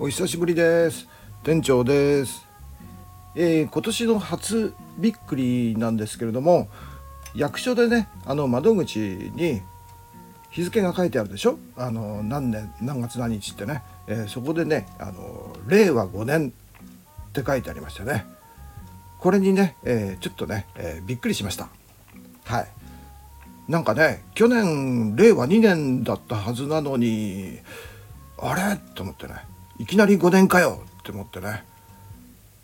[0.00, 1.08] お久しぶりです。
[1.42, 2.46] 店長です、
[3.34, 6.68] えー今年の初びっくりなんですけれども
[7.34, 9.60] 役所でねあの窓口に
[10.50, 11.58] 日付が書いてあるでしょ？
[11.76, 16.52] あの何年何月何日ってね、えーそこでねあの令和5年
[17.30, 18.24] って書いてありましたね。
[19.18, 21.68] これにね、えーちょっとね、えびっくりしました。
[22.44, 22.68] はい。
[23.66, 27.58] なんかね去年令和2年だったはずなのに
[28.38, 28.76] あれ？
[28.94, 29.34] と思ってね。
[29.78, 31.64] いきなり5年かよって思ってね。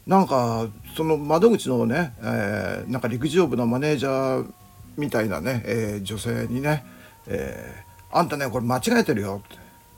[0.06, 4.52] なんかその窓口のね、えーなんか陸上部のマネージャー
[4.96, 6.84] みたいなね、えー女性にね、
[7.26, 9.56] えーあんたねこれ間違えてるよ」って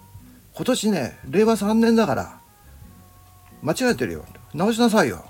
[0.55, 2.39] 「今年ね令和3年だから
[3.63, 4.25] 間違えてるよ。
[4.55, 5.25] 直しなさいよ。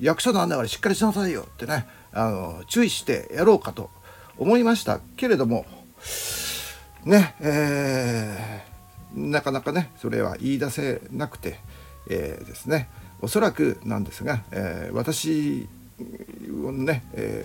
[0.00, 3.90] 役所なんだからしっかりしなさいよ」ってねあの注意してやろうかと
[4.38, 5.66] 思いましたけれども
[7.04, 8.71] ねえー
[9.14, 11.58] なかなかねそれは言い出せなくて、
[12.08, 12.88] えーですね
[13.20, 15.68] おそらくなんですが、えー私
[16.64, 17.44] をね、え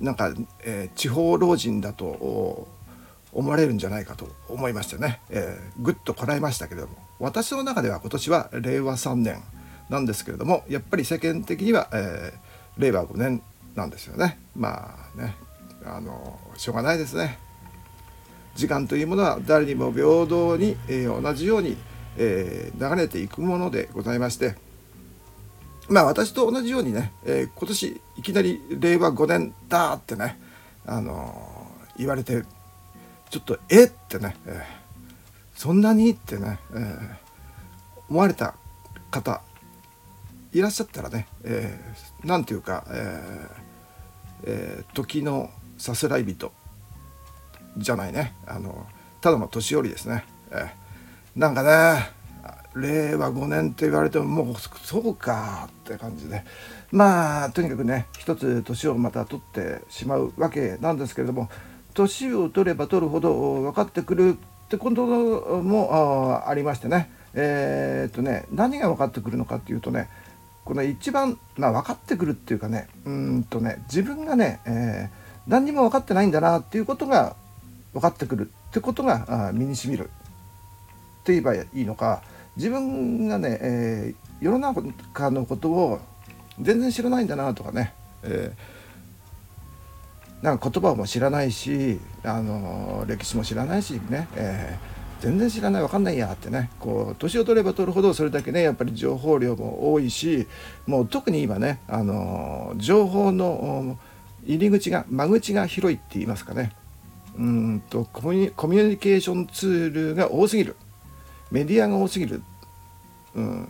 [0.00, 0.30] ーなんか、
[0.62, 2.68] え地方老人だと
[3.32, 9.42] 思われるんじゃないかと思いましてね、えーぐっとこらえましたけれども私の中では今年は令和3年
[9.88, 12.32] なんですけれどもやっぱり世間的には、え
[12.78, 13.42] 令和5年
[13.74, 15.34] なんですよねまあね
[15.84, 17.38] あのしょうがないですね。
[18.56, 21.76] 時間というものは誰にも平等に、えー同じように、
[22.16, 24.54] えー流れていくものでございまして
[25.88, 30.38] まあ私と同じようにね、えー今年いきなり令和5年だってね、
[30.86, 32.42] あのー言われて
[33.30, 34.62] ちょっとえってね、えー
[35.54, 36.98] そんなにってね、えー
[38.08, 38.54] 思われた
[39.10, 39.42] 方
[40.52, 43.48] いらっしゃったらね、えーなんていうか、えー
[44.44, 46.52] えー時のさすらい人
[47.76, 48.34] じゃないね。
[48.46, 48.86] あの
[49.20, 50.86] ただの年寄りですね、えー
[51.36, 52.10] なんかね
[52.74, 56.44] 令和5年って言われてももうそうかって感じで。
[56.92, 61.50] まあとにかくね一つ年をまた取ってしまうわけなんですけれども
[61.94, 67.10] 年を取れば取るほど分かってくるってこともありましてね。
[67.34, 70.08] えーっとね何が分かってくるのかっていうとね
[70.64, 77.36] この一番、まあ、分かってくるっていうかねうんとね自分がね、えー何にも分かってないんだなっていうことが
[77.96, 80.06] 分かってくるってことが身にしみるっ
[81.24, 82.22] て言えばいいのか。
[82.56, 85.98] 自分がね、えー世の中のことを
[86.60, 100.46] 全然知らないんだなとかね、えーなんか言葉も知らないし、あのー歴史も知らないしね、えー全然知らない分かんないやってねこう年を取れば取るほどそれだけねやっぱり情報量も多いし
[100.86, 103.98] もう特に今ね、あの情報の
[104.44, 106.72] 入り口が間口が広いって言いますかね。
[107.38, 110.76] うんとコミュニケーションツールが多すぎる。
[111.50, 112.42] メディアが多すぎる、
[113.34, 113.68] うん。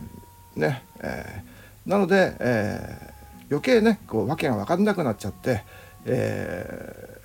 [0.54, 0.82] ね。
[1.00, 1.90] えー。
[1.90, 3.16] なので、えー。
[3.48, 5.62] 余計ねこう訳が分かんなくなっちゃって、
[6.04, 7.20] え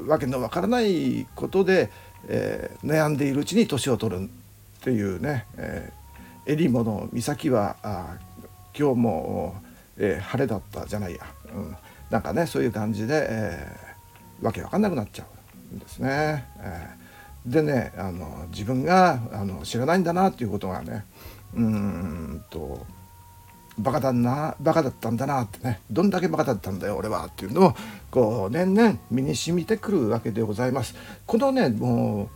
[0.00, 1.90] ー、訳の分からないことで、
[2.28, 2.86] えー。
[2.86, 4.28] 悩んでいるうちに年を取るっ
[4.82, 8.16] ていうね、えー、襟裳岬はあ
[8.76, 9.54] 今日も、
[9.98, 10.20] えー。
[10.20, 11.20] 晴れだったじゃないや、
[11.54, 11.76] うん、
[12.10, 14.44] なんかねそういう感じで、えー。
[14.44, 15.35] わけわかんなくなっちゃう。
[15.72, 16.44] ですね。
[16.58, 17.06] えー
[17.46, 21.04] でねあの自分があの知らないんだなっていうことがね
[21.54, 22.84] うんと
[23.78, 27.74] バカだなバカだったんだなってねどんだけバカだったんだよ俺はっていうのを
[28.10, 30.96] こう年々身に染みてくるわけでございます。
[31.24, 32.30] このねも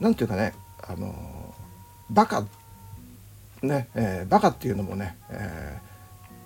[0.00, 1.12] うなんていうかねあの
[2.08, 2.44] バカ
[3.62, 5.92] ね、えーバカっていうのもね、えー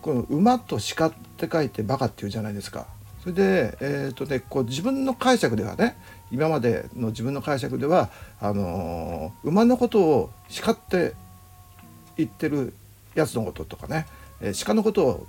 [0.02, 2.86] この馬と鹿って書いてバカっていうじゃないですか。
[3.26, 5.96] それで、えーとね、こう自分の解釈ではね
[6.30, 8.08] 今までの自分の解釈では
[8.40, 10.30] あのー馬のことを
[10.62, 11.14] 鹿って
[12.16, 12.72] 言ってる
[13.16, 14.06] やつのこととかね、
[14.40, 15.26] えー鹿のことを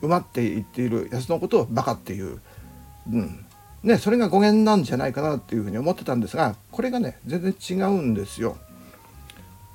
[0.00, 2.40] 馬って言っているやつのことをバカっていう、
[3.12, 3.44] うん
[3.82, 8.56] ね、それが語源なんじゃないかなっていうふうに思ってたんですがこれがね全然違うんですよ。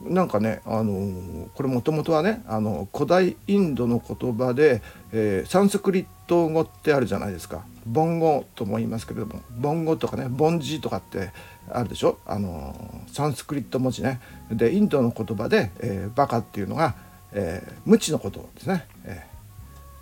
[0.01, 4.81] なんかね、あのーこれもともとはね、あの古代インドの言葉で、
[5.13, 7.65] えーサンスクリット語ってあるじゃないですか。
[7.88, 11.31] 梵語とも言いますけれども梵語とかね梵字とかって
[11.69, 14.19] あるでしょ、あのーサンスクリット文字ね。
[14.51, 16.95] でインドの言葉で、えーバカっていうのが、
[17.31, 19.25] えー無知のことですね、え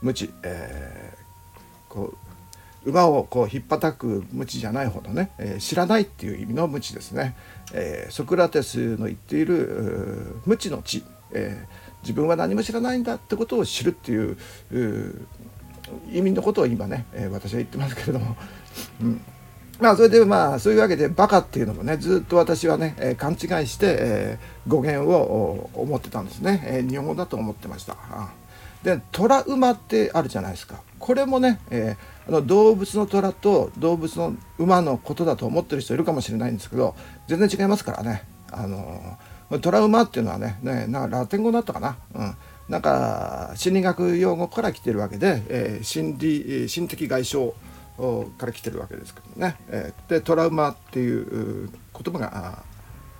[0.02, 2.14] ー無知、えーこ
[2.86, 7.36] う馬をこう引っ叩く無知じゃないほどね、えー知らないっていう意味の無知ですね、
[7.74, 14.38] えーソクラテスの言っている無知の知、えー自分は何も知らないんだってことを知るっていう
[14.72, 15.26] うー
[16.12, 18.36] 意味のことを今ね、えー私は言ってますけれども、
[19.02, 19.22] うん、
[19.80, 27.96] まあそれでまあそういうわけでバカっていうのもねずっと私はね、えー、勘違いして、えー、語源を思ってたんですね、えー、日本語だと思ってました。
[28.84, 30.82] でトラウマってあるじゃないですか。
[31.00, 36.96] これもね、えー、あの動物の虎と動物の馬のことだと思ってる人いるかもしれないんですけど
[37.28, 39.18] 全然違いますからねあの
[39.60, 42.36] トラウマっていうのはねねなラテン語だったかな、うん、
[42.70, 47.54] なんか心理学用語から来てるわけで、えー、心理心的外傷
[48.38, 52.64] から来てるわけですけどね、えー、でトラウマっていう言葉が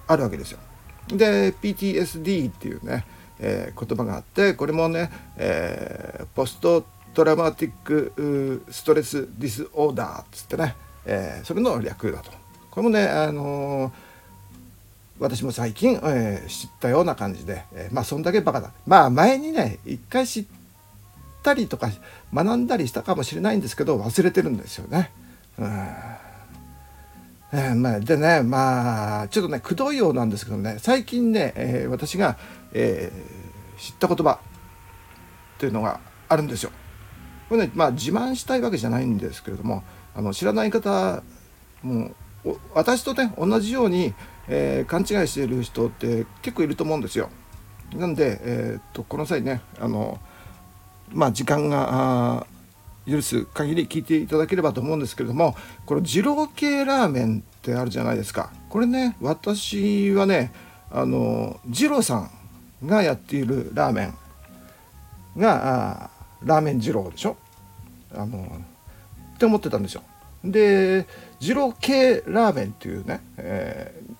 [0.08, 0.60] あるわけですよ。
[1.08, 3.06] で PTSD っていうね、
[3.40, 12.43] えー、言葉があってこれもね、えー、 post traumatic stress disorder っつってね、えー、それの略だと。
[12.74, 13.92] これもね、あの
[15.20, 20.46] 私も最近、えー、知ったような感じで、えー、まあそんだけバカだまあ前にね一回知っ
[21.44, 21.92] たりとか
[22.34, 25.12] 学んだりしたかもしれないんですけど忘れてるんですよね。
[25.60, 25.68] うん
[27.54, 32.40] えー、まあ、でねまあちょっとねくどいようなんですけどね最近ね、えー、私が、
[32.72, 36.72] えー、知った言葉っていうのがあるんですよ。
[37.50, 39.84] これねまあ自慢したいわけじゃないんですけれども
[40.16, 41.22] あの知らない方
[41.84, 42.16] も
[42.74, 44.14] 私とね同じように、
[44.48, 47.30] えー、勘違いしている人って結構いると思うんですよ。
[47.96, 50.20] なんで、えー、っとこの際ねあの
[51.12, 52.46] まあ時間が
[53.08, 55.56] 許す限り聞いていただければと思うんですけれども
[55.86, 58.52] この二郎系ラーメンってあるじゃないですか。
[58.70, 60.52] これね私はね
[60.92, 62.32] あの二郎さん
[62.88, 64.14] がやっているラーメン
[65.40, 66.10] が
[66.44, 67.38] ラーメン二郎でしょ？
[68.14, 68.62] あの
[69.36, 70.04] って思ってたんですよ。
[70.44, 71.08] で
[71.44, 74.14] 二郎系ラーメンっていうね、えー、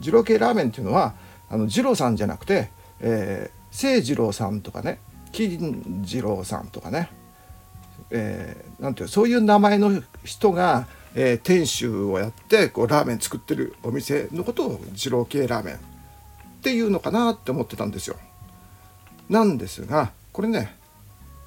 [0.00, 1.12] 二郎系ラーメンっていうのは
[1.50, 2.70] あの二郎さんじゃなくて、
[3.00, 4.98] えー、清次郎さんとかね
[5.32, 7.10] 金次郎さんとかね、
[8.10, 15.78] えー、なんていうそういう名前の人が、えー、店主をやってこうラーメン作ってるお店のことを二郎系ラーメンっ
[16.62, 18.16] ていうのかなって思ってたんですよ。
[19.28, 20.74] なんですがこれね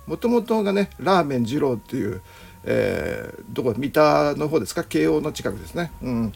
[0.05, 2.21] もともとがねラーメン二郎っていう、
[2.65, 4.83] えー、どこ三田の方ですか？
[4.83, 6.33] 慶応の近くですね、うん、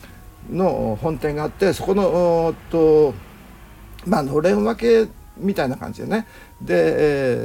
[0.51, 3.13] の本店があってそこのと
[4.05, 6.27] まあのれん分けみたいな感じでね。
[6.61, 6.75] で、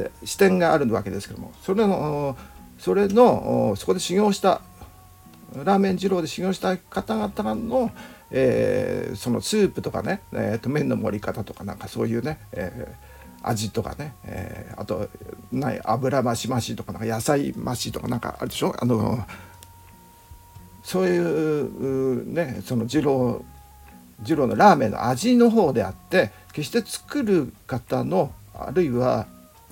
[0.04, 1.52] えー、支店があるわけですけども。
[1.62, 2.36] それの
[2.78, 4.60] それのそこで修行した
[5.54, 7.92] ラーメン二郎で修行した方々の、
[8.31, 13.13] えー、そのスープとかね、えー、と麺の盛り方とかなんかそういうね、えー、
[13.46, 15.08] 味とかね、えー、あと
[15.52, 18.75] ない油増し増しとかなんか野菜増しとかなんかあるでしょ？
[18.79, 19.25] あの
[20.82, 23.44] そういうねその二郎
[24.23, 29.26] 二郎のラーメンの味の方であって決して作る方のあるいは、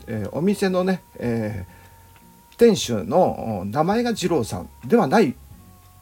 [0.06, 5.34] えー、お店のね、えー、店主の名前が二郎さんではない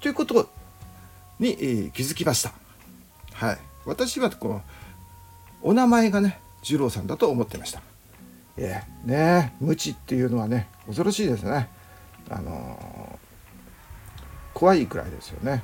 [0.01, 0.49] ということ
[1.39, 2.53] に、えー、気づきました。
[3.35, 4.61] はい、私はこ
[5.63, 7.83] うお名前がね二郎さんだと思ってました。
[8.57, 11.69] えー、ね無知っていうのはね恐ろしいですね。
[12.29, 13.19] あの
[14.53, 15.63] 怖いくらいですよね。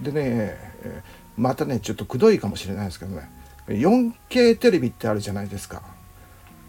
[0.00, 0.22] うん、でね、
[0.82, 3.30] えー、またねちょっとくどいかもしれないですけどね
[3.68, 5.82] 4K テレビってあるじゃないですか。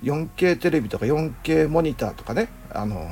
[0.04, 3.08] 4K テレビとか 4K モニターとかね、あの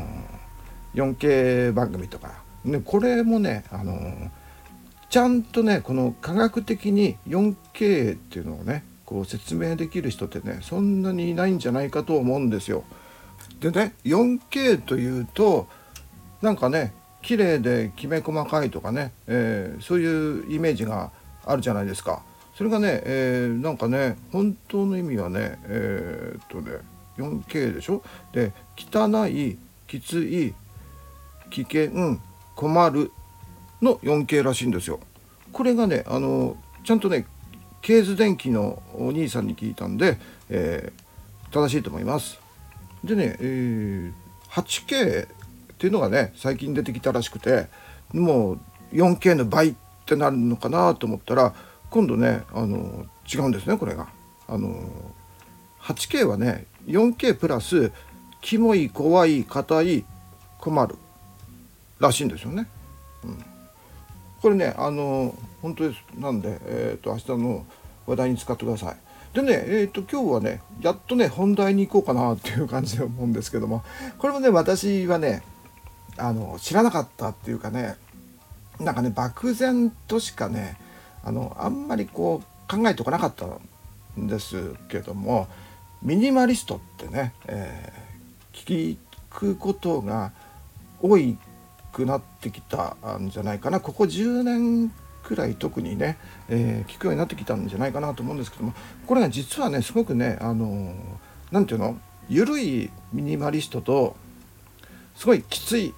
[0.94, 2.31] 4K 番組とか、
[2.63, 4.31] ね、これもね、あの
[5.09, 12.83] ちゃんとねこの科学的に 4K っていうのをねこう説明できる人ってねそんなにいないんじゃないかと思うんですよ。
[13.59, 15.68] でね 4K というと
[16.42, 21.12] なんかね綺麗できめ細かいとかね、えー、そういうイメージが
[21.45, 22.21] あるじゃないですか。
[22.56, 26.78] それがね、えー、なんかね本当の意味はねえー、っとね
[27.18, 28.04] 4K でしょ？
[28.31, 29.57] で汚い
[29.88, 30.54] きつい
[31.50, 32.19] 危険
[32.56, 33.12] 困る
[33.81, 35.00] の 4K らしいんですよ。
[35.52, 37.26] これがねあのちゃんとね
[37.85, 40.18] ケーズ電機のお兄さんに聞いたんで、
[40.49, 42.39] えー、正しいと思います。
[43.04, 45.27] でね、えー、8K っ
[45.77, 47.68] ていうのがね最近出てきたらしくて
[48.11, 48.59] もう
[48.92, 49.75] 4K の倍っ
[50.07, 51.54] てなるのかなと思ったら
[51.92, 54.07] 今度ねあの違うんですねこれが。
[54.47, 54.89] あの
[55.81, 57.92] 8K はね 4K プラス
[58.42, 60.06] キモい怖い硬い
[60.59, 60.95] 困る
[61.99, 62.68] らしいんですよね。
[63.23, 63.45] うん、
[64.42, 67.66] これねあの本当ですなんで、えーと、明日の
[68.07, 68.97] 話題に使ってください。
[69.35, 73.83] でね、えーと、今日はねやっとね本題に行こうかなっていう感じで思うんですけども
[74.18, 75.44] これもね私はね
[76.18, 77.97] あの知らなかったっていうかね
[78.80, 80.78] なんかね漠然としかね
[81.24, 83.45] あのあんまりこう考えておかなかった
[84.18, 85.47] んですけども
[86.02, 88.97] ミニマリストってね、えー、聞
[89.30, 90.31] くことが
[91.02, 91.18] 多
[91.92, 94.94] くなってきたんじゃないかなここ10年
[95.26, 96.18] くらい特にね、
[96.48, 98.74] えー、聞くようになってきたんじゃないかなと思うんですけども
[99.08, 100.94] これが実はねすごくねあの
[101.52, 104.16] 何て言うの緩いミニマリストと
[105.16, 105.94] すごいきつい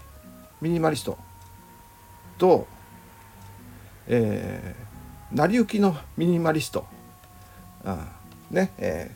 [0.62, 1.18] ミニマリスト
[2.38, 2.68] と、
[4.08, 6.86] えー、成り行きのミニマリスト、
[7.84, 8.00] うん、
[8.52, 9.12] ねえ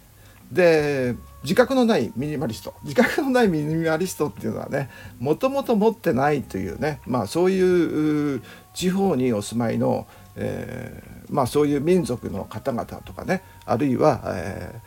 [0.52, 4.90] ー、で自覚のないミニマリスト自覚のないミニマリストっていうのはね
[5.20, 8.42] もともと持ってないというねまあそういう
[8.74, 14.82] 地方にお住まいの、えー、まあそういう民族の方々とかねあるいは、え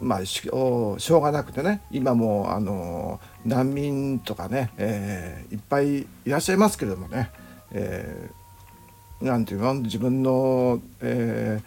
[0.00, 7.30] ー、まあしょうがなくてね今もあの難民とかね、えー、いっぱいいらっしゃいますけれどもね、
[7.72, 11.60] えー、なんていうの自分の、え、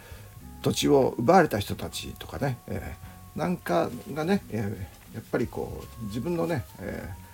[0.62, 2.96] 土地を奪われた人たちとかね、え、
[3.34, 7.25] なんかがね、え、やっぱりこう自分のね、えー、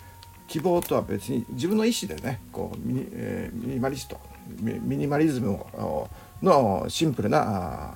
[0.52, 4.21] 希望とは別に自分の意思でねこうミニ,、えー、ミニマリスト
[4.61, 6.11] ミニマリズムを
[6.42, 7.94] のシンプルな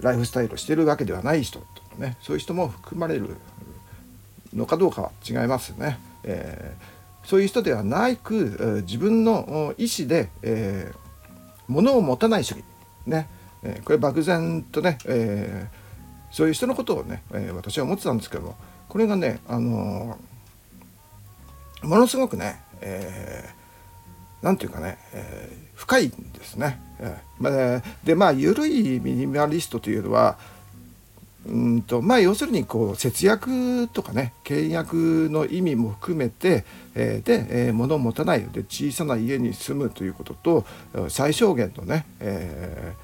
[0.00, 3.36] ライフスタイルをしてるわけではない人とかねそういう人も含まれる
[4.54, 5.98] のかどうかは違いますね。
[6.22, 10.96] えー、そういう人ではなく自分の意思で、えー、
[11.66, 12.64] 物を持たない主義
[13.04, 13.28] ね、
[13.64, 18.56] え、これ漠然とね、えー、そういう人のことをね、え、私は思ってたんですけども
[18.88, 20.31] これがね、あのー、
[21.82, 26.80] ものすごくね、えー、ていうかね、えー、深いんですね。
[27.00, 30.38] えー、でまあ緩いミニマリストというのは
[31.46, 40.64] うんとまあ要するにこう節約とかね契約の意味も含めて、えー、で、えー、物を持たないで小さな家に住むということと
[41.08, 42.94] 最小限のね、え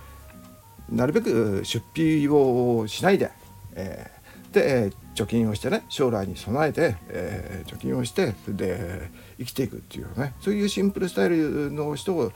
[0.93, 3.31] ー、なるべく出費をしないで、
[3.75, 4.18] えー、
[4.53, 12.33] で貯金をしてね将来に備えて、えー、貯金をしてで生きていくっていうねそういうシンプルスタイルの人を、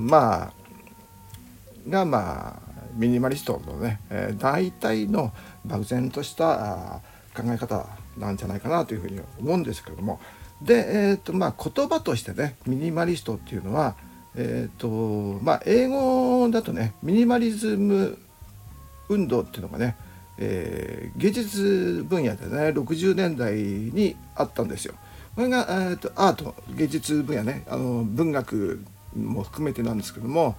[0.00, 0.52] まあ
[1.88, 5.32] がまあミニマリストのね、えー、大体の
[5.64, 7.00] 漠然とした
[7.34, 7.86] 考え方
[8.18, 10.20] なんじゃないかなというふうに思うんですけども
[10.60, 13.94] で、えーとまあ、言葉としてねミニマリストっていうのは、
[14.34, 18.18] えーとまあ、英語だとねミニマリズム
[19.08, 19.96] 運動っていうのがね、
[20.40, 24.94] えー、芸術分野でね60年代にあったんですよ。
[25.34, 30.56] これが、えーとアート芸術分野ねあの文学も含めてなんですけども、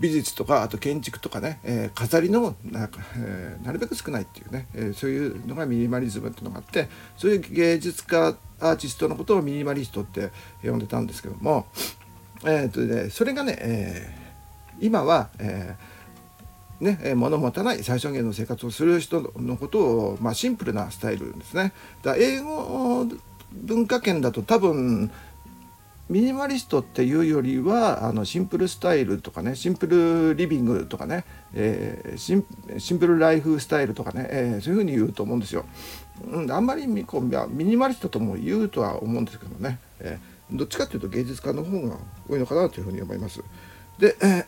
[0.00, 6.88] 美術とかあと建築とかね、えー、飾りのな、えー、なるべく少ないっていうね、えー、そういうのがミニマリズムっていうのがあって
[7.18, 10.30] そういう芸術家アーティストのことをミニマリストって
[10.62, 11.66] 呼んでたんですけども、
[12.44, 14.16] えーとね、それがね、え
[14.80, 15.76] 今は、え
[16.80, 21.72] ね、え物持たない最小限の生活をする人のことを、まあ、シンプルなスタイルですね。
[22.02, 23.06] だ英語
[23.52, 25.10] 文化圏だと多分
[26.10, 35.64] ミニマリストっていうよりはあのシンプルスタイルとかねシンプルリビングとかね、えー、シンプルライフスタイルとかね、えー、そういうふうに言うと思うんですよ。
[36.32, 41.96] うん、あんまりこうミニマリストとも言うとは思うんですけどね、えー、どっちかっていうと芸術家の方が
[42.28, 43.40] 多いのかなというふうに思います。
[44.00, 44.44] で,、えー、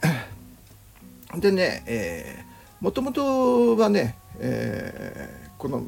[1.36, 5.84] でね、えー、もともとはね、えー、この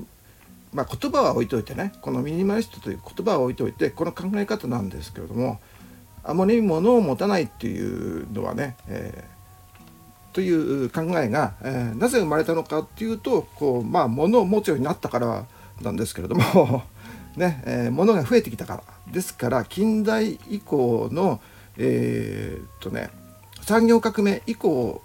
[0.74, 5.60] まあ、言葉は置いといてねこのミニマリストという言葉は置いといてこの考え方なんですけれども
[6.24, 15.46] あまり物を持たないっていうのはね、えー、という考えが、えー、なぜ生まれたのかっていうとこう、まあ、物を持つようになったから
[15.80, 16.82] なんですけれども
[17.36, 18.82] ねえー、物が増えてきたから。
[19.12, 21.40] ですから近代以降の
[21.76, 23.10] えー、っとね
[23.62, 25.02] 産業革命以降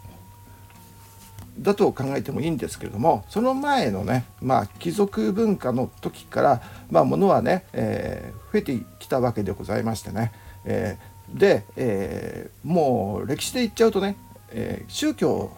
[1.62, 10.32] だと考えてもいいんですけれどもその前のね、まあ、貴族文化の時から、まあ、物はね、えー、増えてきたわけでございましてね、
[10.66, 14.16] えー、で、えー、もう歴史で言っちゃうとね、
[14.51, 15.51] え宗教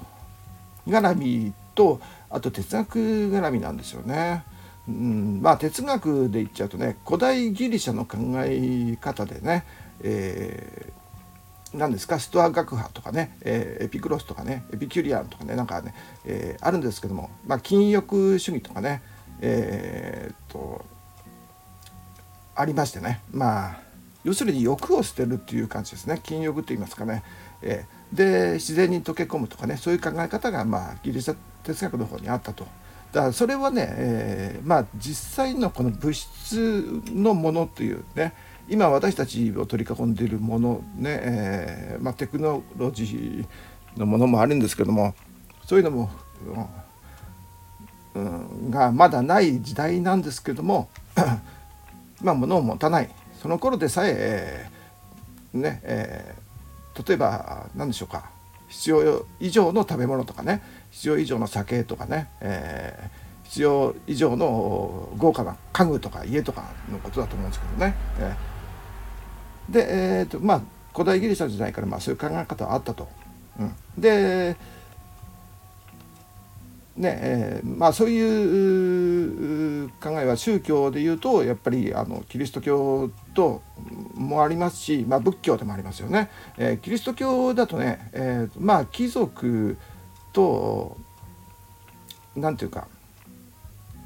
[0.88, 3.00] 絡みとあと哲学
[3.32, 4.44] 絡みなんですよね。
[4.88, 9.64] うん、まあ哲学で言っちゃうとね古代ギリシャの考え方でね、
[10.02, 10.92] え
[11.74, 12.20] 何ですか？
[12.20, 15.94] ストア学派とかね、えー、エピクロスとかねエピキュリアンとかねなんかね、
[16.26, 19.02] えー、あるんですけども、まあ、禁欲主義とかね
[19.40, 20.84] えー、っと
[22.56, 23.82] ありましてねまあ
[24.24, 26.20] 要するに欲を捨てるっていう感じですね。
[26.22, 27.24] 禁欲と言いますかね、
[27.62, 32.66] えー、で自然に溶け込むとかねそういう考え方が、まあ、ギリシャ哲学の方にあったと。
[33.14, 38.34] だからそれはね、えー、まあ実際のこの物質のものというね
[38.72, 45.14] 今私たちを取り囲んでいるものね、えー、まあ、テクノロジーのものもあるんですけども
[45.66, 46.10] そういうのも、
[48.16, 50.90] うん、がまだない時代なんですけども
[52.24, 53.10] ま物を持たない。
[53.42, 54.70] その頃でさえ
[55.54, 58.30] ねえー、例えば何でしょうか。
[58.70, 60.62] 必要以上の食べ物とかね。
[60.92, 67.96] 必要以上の酒とかね、えー、必要以上の豪華な家具とか家とかのことだと思うんですけどね。
[68.20, 68.51] えー、
[69.72, 70.62] で、えーとまあ、
[70.94, 73.08] 古代ギリシャ時代からまあそういう考え方はあったと。
[73.60, 74.56] うん、で
[76.98, 83.62] ねえー、まあそういう考えは宗教でいうとやっぱりあのキリスト教と
[84.14, 86.30] もありますし、まあ、仏教でもありますよね。
[86.58, 89.78] えー、キリスト教だとね、えー、まあ貴族
[90.34, 90.98] と
[92.36, 92.88] 何て言うか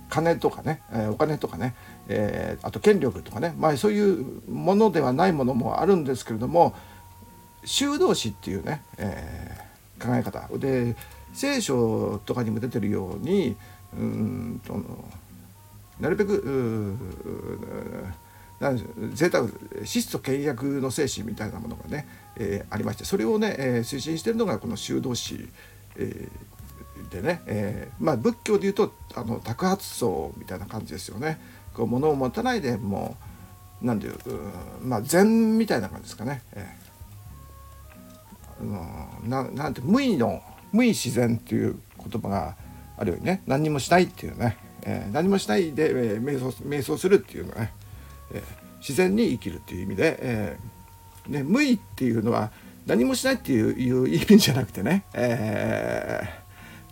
[0.09, 1.75] 金とかね、え、お金とかね、
[2.07, 6.75] えー、あと権力とかね、まあ、そういうものではないものもあるんですけれども
[7.63, 10.95] 修道士っていうね、えー、考え方で
[11.33, 13.55] 聖書とかにも出てるように
[13.97, 14.79] うんと
[15.99, 16.95] なるべく
[19.13, 19.49] 贅沢
[19.83, 22.07] 質素倹約の精神みたいなものがね、
[22.37, 25.47] えー、ありましてそれをね、えー、推進してるのがこの修道士、
[25.97, 31.39] えー、でね、えー、まあ仏教でいうとあの托発層みたいな感じですよね。
[31.75, 33.17] こう物を持たないでも
[33.81, 34.15] う何ていう
[34.81, 36.41] まあ禅みたいな感じですかね。
[36.53, 40.41] えー、ななんて無意の
[40.71, 41.79] 無意自然っていう
[42.09, 42.55] 言葉が
[42.97, 43.41] あるようにね。
[43.45, 47.73] 何にもしないっていうね、えー、何もしないで、えー、瞑想瞑想するっていうのはね、
[48.33, 48.41] えー、
[48.79, 52.51] 自然に生きるっていう意味で、えーね、無意っていうのは
[52.85, 53.61] 何もしないってい
[54.01, 56.21] う意味じゃなくてね、え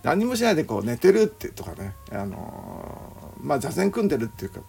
[0.01, 4.61] ー、何もしないでこう寝てるってとかね、あのー、まあ座禅組んでるっていうか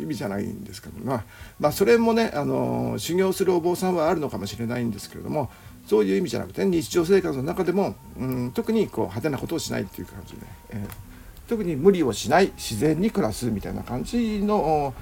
[0.00, 1.24] 意味じゃないんですけど、まあ、
[1.58, 5.50] まあそれもね、あの、修行するお坊さんはあるのかもしれないんですけれども
[5.86, 14.92] そういう意味じゃなくて日常生活の中でも、うん、特にこう派手なことをしないっていう感じで、えー、特に無理をしない自然に暮らすみたいな感じの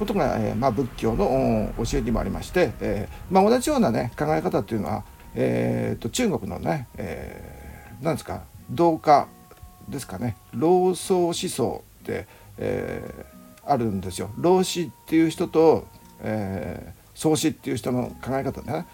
[0.00, 9.28] ことが、えー、まあ、仏教の教えにもありまして、えー、まあ、同じような、ね、考え方っていうのは、えーと、中国のね、えー、なんですか同化
[9.88, 10.36] ですかね。
[10.54, 12.26] 老僧思想って、
[12.58, 13.26] え。
[13.36, 13.39] ー、
[13.70, 14.30] あるんですよ。
[14.36, 15.86] 老子っていう人と、
[16.20, 18.86] えー、創始っていう人の考え方ね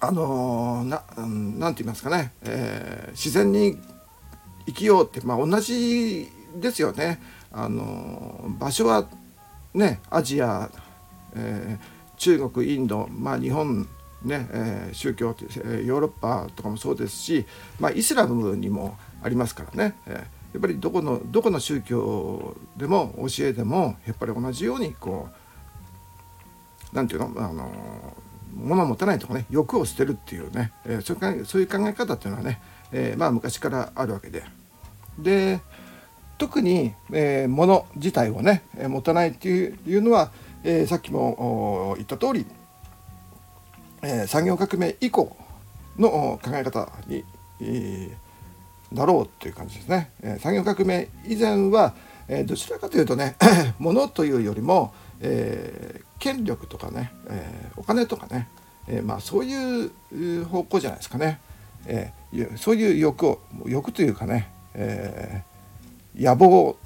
[0.00, 3.78] あのななんて言いますかね、えー、自然に
[4.66, 7.20] 生きようって、まあ、同じですよね。
[7.50, 9.08] あの場所は
[9.74, 10.70] ねアジア、
[11.34, 13.88] えー、中国インド、まあ、日本
[14.22, 17.46] ね、えー、宗教ってヨーロッパとかもそうですし、
[17.80, 25.28] まあ、イスラムにもありますからね、えー、やっぱりどこのどこの宗教でも教えでもやっぱり同じようにこ
[26.92, 27.70] うなんていうのあの
[28.54, 32.60] 物を持たないとかね欲を捨てるっていうね、えー、そういうそういう考え方っていうのはね、
[32.92, 34.44] えー、まあ昔からあるわけで。
[35.18, 35.60] で
[36.38, 40.30] 特に、えー、物自体をね持たないっていうのは、
[40.62, 42.46] えー、さっきも言った通り、
[44.02, 45.36] えー、産業革命以降
[45.98, 47.24] の考え方に、
[47.60, 48.27] えー、
[48.92, 50.10] なろうっていう感じですね。
[50.22, 51.94] え、産業革命以前は、
[52.28, 53.36] え、どちらかというとね
[53.78, 58.48] 物というよりも、えー、権力とかね、えー、お金とかね、
[58.86, 59.86] えー、まあそうい
[60.36, 61.40] う方向じゃないですかね、
[61.86, 62.12] え、
[62.56, 65.42] そういう欲を欲というかね、え、
[66.16, 66.76] 野望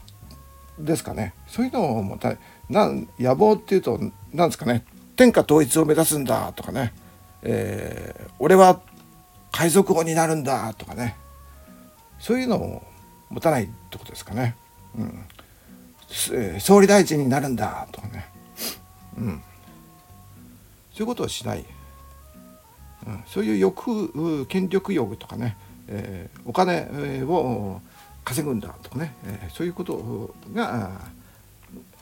[0.79, 1.35] ですかね。
[1.47, 2.35] そういうのをもた
[2.69, 4.01] なん野望っていうと
[4.33, 4.85] 何ですかね。
[5.17, 6.93] 天下統一を目指すんだとかね、
[7.43, 8.81] え、俺は
[9.53, 11.17] 海賊王になるんだとかね。
[12.23, 12.83] そういうのを
[13.31, 14.55] 持たないってことですかね。
[14.97, 15.25] うん。
[16.61, 18.27] 総理大臣になるんだとかね、
[19.17, 19.43] うん、
[20.93, 21.65] そういうことをしない、
[23.07, 25.57] うん、そういう欲権力欲とかね、
[25.89, 27.81] えー、お金を
[28.25, 30.91] 稼ぐんだとかね、えー、そういうことが、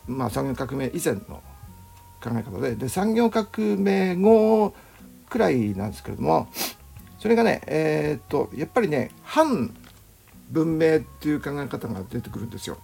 [0.07, 1.41] まあ、産業革命以前の
[2.23, 2.75] 考え方で。
[2.75, 4.75] で産業革命後
[5.29, 6.49] くらいなんですけれども
[7.21, 9.73] それがねえー、っとやっぱりね反
[10.51, 12.77] 文明っていう考え方が出てくるんですよ。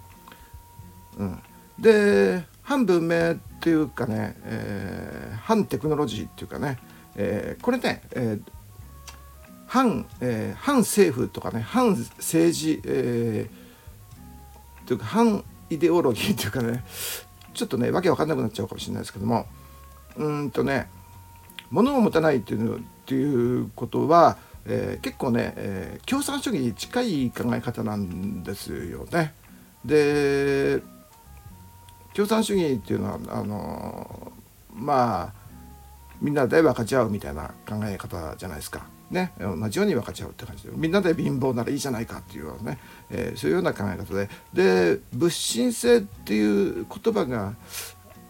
[1.19, 1.43] うん、
[1.79, 6.79] で反文明っていうかね、えー、反テクノロジーっていうかね、
[7.17, 8.53] えー、これね、えー、
[9.67, 16.85] 反、えー、反政府とかね反政治、えー、というか反イデオロギーっていうかね
[17.55, 19.47] ちょっとねわけわかんなくなっちゃうかもしれないですけども
[20.17, 20.89] うんとね
[21.71, 24.37] 物を持たないっていうのっていうことは、
[24.69, 29.35] えー、結構ね、えー、共産主義に近い考え方なんですよね。
[29.85, 30.83] で
[32.15, 34.33] 共産主義っていうのはあの
[34.75, 35.33] まあ
[36.21, 38.87] みんなで分かち合うみたいな考え方じゃないですか。
[39.11, 47.55] ね、同じように分かち合うって感じでみんなで貧乏ならいいじゃないかっていうようなね、えー、そういうような考え方でで物心性っていう言葉が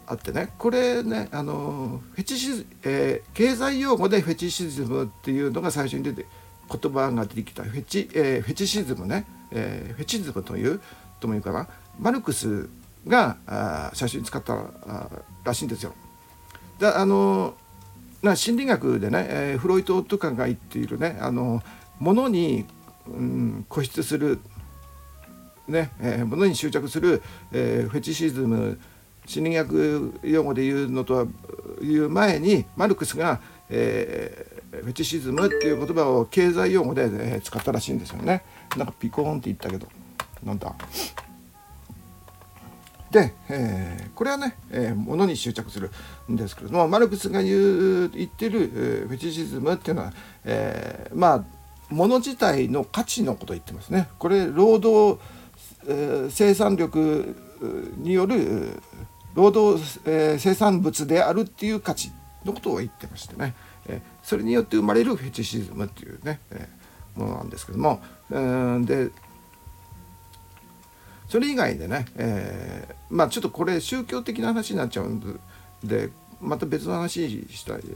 [0.07, 0.53] あってね。
[0.59, 6.27] これねあのフェチシズ、えー、経済用語でフェチシズムっていうのが最初に出て
[6.71, 7.65] 言葉が出てきた。
[7.65, 10.81] フェチ,、えー、フェチシズムね、えー、フェチズムという
[11.21, 11.69] ともいうかな。
[11.99, 12.69] マルクス
[13.07, 15.09] があ最初に使ったあ
[15.45, 15.95] らしいんですよ。
[16.79, 17.55] だあの
[18.23, 21.63] な心理学でね、えー、フロイトとかが言っているねあの
[21.99, 22.67] ものに、
[23.07, 24.41] うん、固執する
[25.69, 28.79] ね、えー、ものに執着する、えー、フェチシズム
[29.27, 31.27] 心理学用語で言うのとは
[31.83, 38.45] 言う前にマルクスが、えー、フェチシズムっていう言葉を経済用語で、えー、使ったらしいんですよね。
[38.77, 39.87] なんかピコーンって言ったけど
[40.45, 40.75] なんだ。
[43.11, 45.91] で、えー、これはね、えー、ものに執着する
[46.31, 50.13] んですけれどもマルクスが言う言ってる、えー、フェチシズムっていうのは、
[50.45, 51.45] えー、まあ
[51.89, 54.09] もの自体の価値のことを言ってますね。
[54.19, 55.21] これ労働、
[55.87, 57.37] えー、生産力
[57.99, 58.83] による
[59.37, 62.11] 労働、えー、生産物であるっていう価値
[62.45, 63.55] のことを言ってましてね、
[63.87, 69.11] えー、それによって生まれるフェチシズムっていうね、えー、ものなんですけども、えー、で
[71.29, 75.41] それ以外でね、えー、まあちょっとこれ宗教的な話になっちゃうん
[75.85, 77.89] でまた別の話したい、え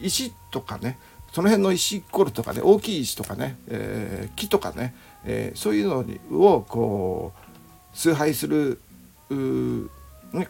[0.00, 0.98] ー、石とかね
[1.32, 6.04] その辺の石こるとかね大きい石とかね、えー、木とかね、えー、そういうの
[6.38, 8.80] をこう崇拝する、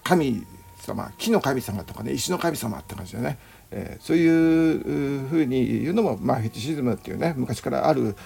[0.03, 0.47] 神
[0.79, 3.39] 様木の神様とかね石の神様って感じでね、
[3.71, 8.17] えー、そういうふうに言うのも、まあ、フェチシズムっていうね昔からある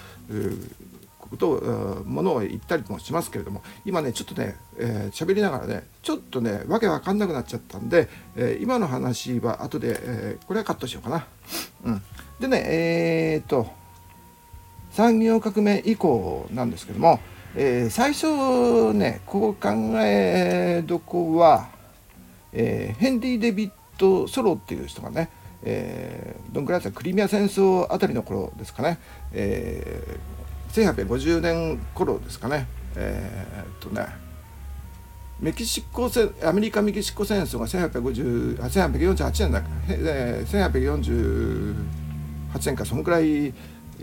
[1.19, 11.27] ことをものを言ったりもしますけれども今ねちょっとね喋、えー、りながらねちょっとねわけわかんなくなっちゃったんで、えー、今の話は後で、えー、これはカットしようかな。
[11.83, 12.01] うん、
[12.39, 13.67] でねえー、っと
[14.91, 17.19] 産業革命以降なんですけども
[17.55, 19.69] えー、最初ねこう考
[20.01, 21.69] えどこは、
[22.53, 25.29] えー、ヘンリー・デビッド・ソロっていう人がね、
[25.63, 28.99] えー、どんくらいですかクリミア戦争あたりの頃ですかね、
[29.33, 32.67] えー、1850年頃ですかね。
[32.95, 34.07] えー、っとね
[35.39, 41.75] メキシコ戦アメリカ・メキシコ戦争が1850 1848年だっけ、えー、1848
[42.65, 43.53] 年かそのくらい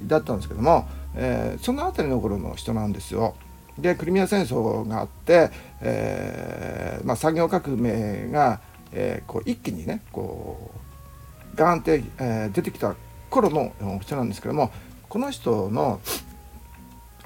[0.06, 3.34] だったんですけども、えー、その辺りの頃の人なんですよ。
[3.78, 5.50] でクリミア戦争があって、
[5.80, 8.60] えーまあ、産業革命が、
[8.92, 10.70] えー、こう一気にねこ
[11.52, 12.94] うガーンって、えー、出てきた
[13.30, 14.70] 頃の人なんですけども
[15.08, 16.00] この人の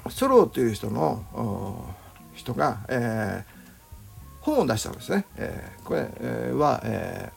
[0.09, 1.95] ソローという人の
[2.33, 5.25] 人が、えー、本を出したんですね。
[5.35, 7.31] えー、これ、えー、は、え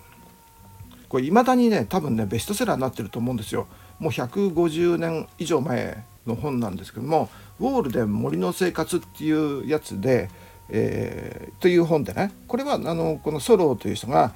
[1.02, 3.66] ー、これ未だにね多分ねベストセラーになってると思うんですよ。
[3.98, 7.28] もう150年以上前の本なんですけども
[7.60, 10.30] ウォールデン森の生活っていうやつで、
[10.68, 14.32] えー、という本でねこれはあのこのソローという人が、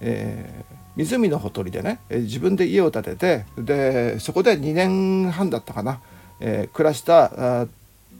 [0.00, 6.00] えー、湖のほとりでね自分で家を建ててでそこで2年半だったかな、
[6.40, 7.66] えー、暮らした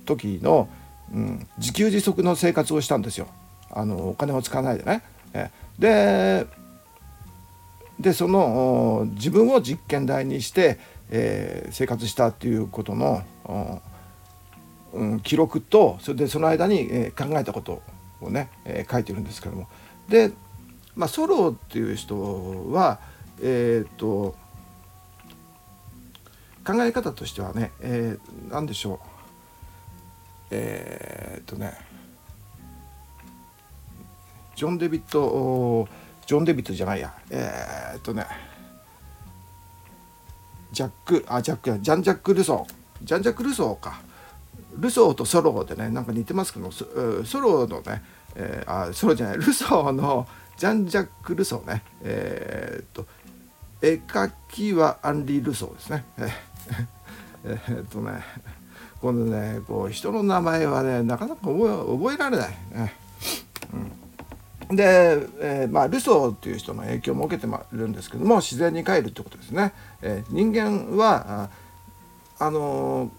[0.07, 0.69] 時の、
[1.15, 3.29] うん、自給自足の生活をしたんですよ
[3.71, 5.03] あのお金を使わないでね。
[5.33, 6.61] えー、で
[8.01, 10.79] でその自分を実験台にして、
[11.11, 13.23] えー、生活したっていうことの
[14.93, 17.83] うん、記録とそれでその間に、えー、考えたこと
[18.21, 19.69] をね、えー、書いてるんですけども。
[20.09, 20.33] で、
[20.97, 22.99] まあ、ソロっていう人は
[23.43, 24.35] えっ、と
[26.67, 28.99] 考え方としてはね、えー、何でしょう。
[30.51, 31.73] えっとね
[34.57, 35.89] ジョン・デビット
[36.27, 37.15] ジョン・デビットじゃないや。
[37.31, 38.50] えっとね
[40.73, 43.07] ジャックあジャックジャン・ジャック・ルソー。
[43.07, 44.01] ジャン・ジャック・ルソーか。
[44.79, 46.85] ルソーとソローでねなんか似てますけどソ
[47.41, 48.03] ローのね、
[48.37, 51.83] えー、あソロじゃないルソーのジャン・ジャック・ルソーね。
[52.03, 53.07] えー、っと
[53.83, 56.05] 絵描きはアンリー・ルソーですね。
[57.45, 58.23] え、っとね
[59.01, 62.95] このねこう人の名前はねなかなか覚え覚えられない、ね
[63.73, 63.93] うん、
[64.71, 71.51] で、えー、まあルソーっていう人の影響も受けてるんですけども自然に帰るってことですね、えー、人間は
[72.39, 73.11] ああの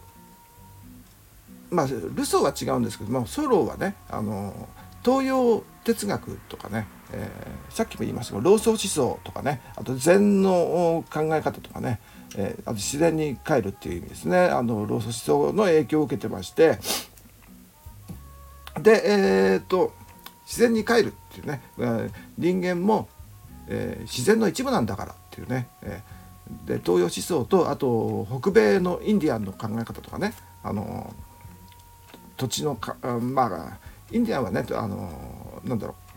[1.70, 4.68] まあルソーは違うんですけどもソローはねあの
[5.04, 12.00] 東洋哲学とかね、えー、さっきも言いましたが老荘思想とかねあと禅の考え方とかね、
[12.38, 14.38] えー、あと自然に帰るっていう意味ですね。
[14.38, 16.80] あの老荘思想の影響を受けてまして。
[18.80, 19.92] でえっ、と
[20.46, 21.62] 自然に帰るっていうね、
[22.38, 23.08] 人間も、
[23.68, 30.34] えー、自然の一部なんだからっていうね、えー、で東洋思想とあと北米のインディアンの考え方とかね。
[30.64, 31.14] あの
[32.38, 33.78] 土地のかまあ
[34.12, 36.12] インディアンはねあのなんだろう。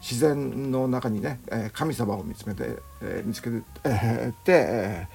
[0.00, 5.08] 自然の中にね、え神様を見つめて、え見つけて、ええ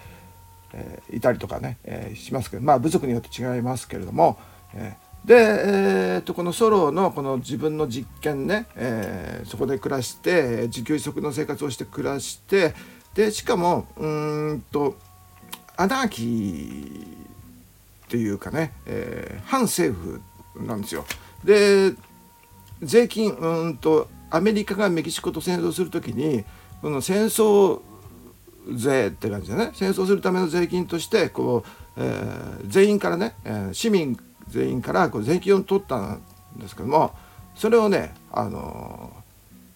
[0.74, 4.38] えいたりとかね、えしますけどまあ部族によって違いますけれども、
[4.76, 12.76] えで、えー、とこのソロのこの自分の実験ね、えー、そこで暮らして自給自足の生活をして暮らして
[13.16, 14.08] でしかもう
[14.54, 14.96] んと
[15.78, 17.06] アナーキー
[18.06, 20.22] っていうかね、えー、反政府
[20.64, 21.06] なんですよ。
[21.44, 21.94] で
[22.82, 26.44] 税金うんとアメリカがメキシコと戦争する時に
[26.82, 27.82] この戦争
[28.76, 36.22] 税って感じでね戦争するための税金としてこう、えー、全員からね、えー、市民全員からこう税金を取ったん
[36.58, 37.14] ですけども
[37.56, 39.12] それをねあの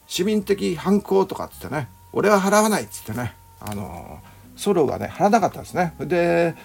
[0.07, 4.19] 市民的反抗とかっつってね俺は払わないっつってねあの
[4.55, 5.93] ソロがね払わなかったんですね。
[5.99, 6.55] で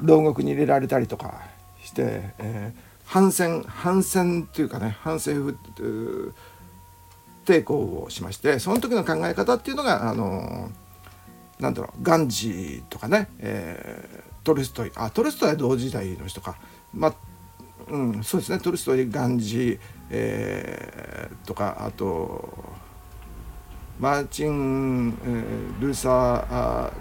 [0.00, 1.42] 牢獄に入れられたりとか
[1.82, 6.34] して、えー、反戦反戦っていうかね反政府
[7.44, 10.70] 抵抗をしましてその時の考え方っていうのがあの
[11.60, 16.56] なんだろうガンジーとかね、えー、トルストイあトルストイは同時代の人か
[16.92, 17.14] まあ
[17.88, 18.58] うん、そうですね。
[18.58, 19.78] トルストイガンジ、
[20.10, 22.48] えー、とかあと
[23.98, 26.92] マーチン、えー、ルーサーあ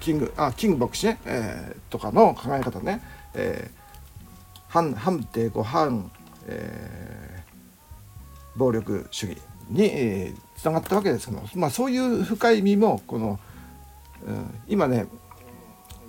[0.00, 3.02] キングあキング牧師ね、えー、とかの考え方ね、
[3.34, 6.10] えー、反反抵抗反、
[6.46, 13.38] えー、暴力主義に、えー、つながったわけですけど、まあ、そういう深い意味もこの、
[14.26, 15.06] うん、今ね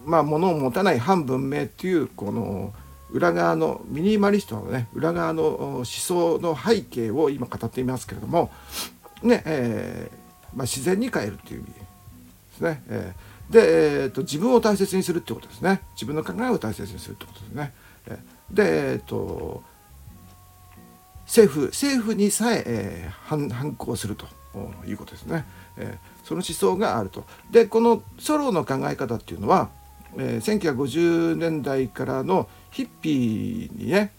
[0.06, 2.74] まあ物を持たない反文明っていうこの
[3.12, 8.52] 裏側のミニマリストのね裏側の思想の背景を今語っていますけれども
[9.24, 11.80] ねえー、まあ、自然に変えるっていう意味で
[12.56, 12.84] すね。
[12.90, 15.82] えー、で、えーと、自分を大切にするってことですね。
[15.94, 17.74] 自分の考えを大切にするってことですね。
[18.52, 19.64] で、えーと、
[21.26, 24.26] 政府政府にさええー、反反抗すると
[24.86, 25.46] いうことですね。
[25.78, 27.26] えー、その思想があると。
[27.52, 29.70] でこのソロの考え方っていうのは、
[30.18, 34.12] えー、1950年代からのヒッピーにね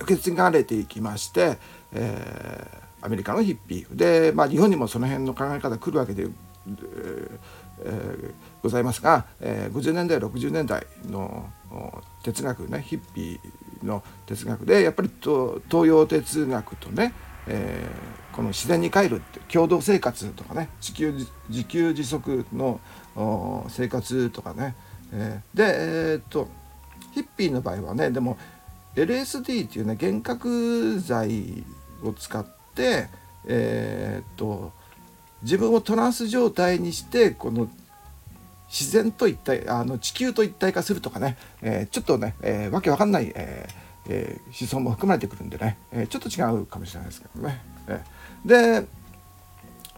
[0.00, 1.58] 受け継がれていきまして、
[1.92, 3.96] えー、アメリカのヒッピー。
[3.96, 8.32] で、まあ、日本にもその辺の考え方来るわけで、えー、
[8.62, 11.48] ございますが、えー、50年代60年代の
[12.22, 17.12] 哲学ねヒッピーの哲学でやっぱり東洋哲学とね、
[17.46, 21.14] えー、この自然に帰るって共同生活とかね自給
[21.48, 22.80] 自給自足の
[23.68, 24.74] 生活とかね、
[25.12, 26.48] えー、でえー、っと
[27.12, 28.36] ヒッピーの場合はねでも
[28.94, 31.64] LSD っていうね幻覚剤
[32.02, 32.44] を使っ
[32.74, 33.08] て
[33.46, 34.72] えー、っと
[35.42, 37.68] 自分をトランス状態にしてこの
[38.68, 47.62] 自然と一体あの地球と一体化するとかね、えー、ちょっとね、えー、わけわかんない、えーえー、思想も含まれてくるんでね、えー、ちょっと違うかもしれないですけどね。
[47.86, 48.86] えー、で、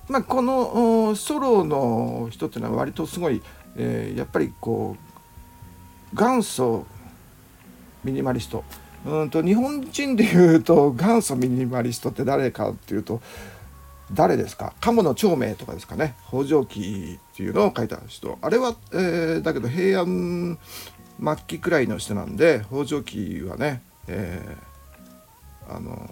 [0.08, 3.40] まあ、このソロの人っていうのは割とすごい、
[3.76, 4.96] えー、やっぱりこ
[6.12, 6.86] う元祖
[8.04, 8.64] ミニマリスト。
[9.06, 13.20] うんと日本人でいうと元祖ミニマリストって誰かっていうと
[14.12, 14.74] 誰ですか？
[14.80, 16.16] 鴨の長明とかですかね。
[16.28, 18.38] 北条記っていうのを書いた人。
[18.42, 20.58] あれは、えー、だけど平安
[21.22, 26.10] 末期くらいの人なんで北条記はね、えー、あの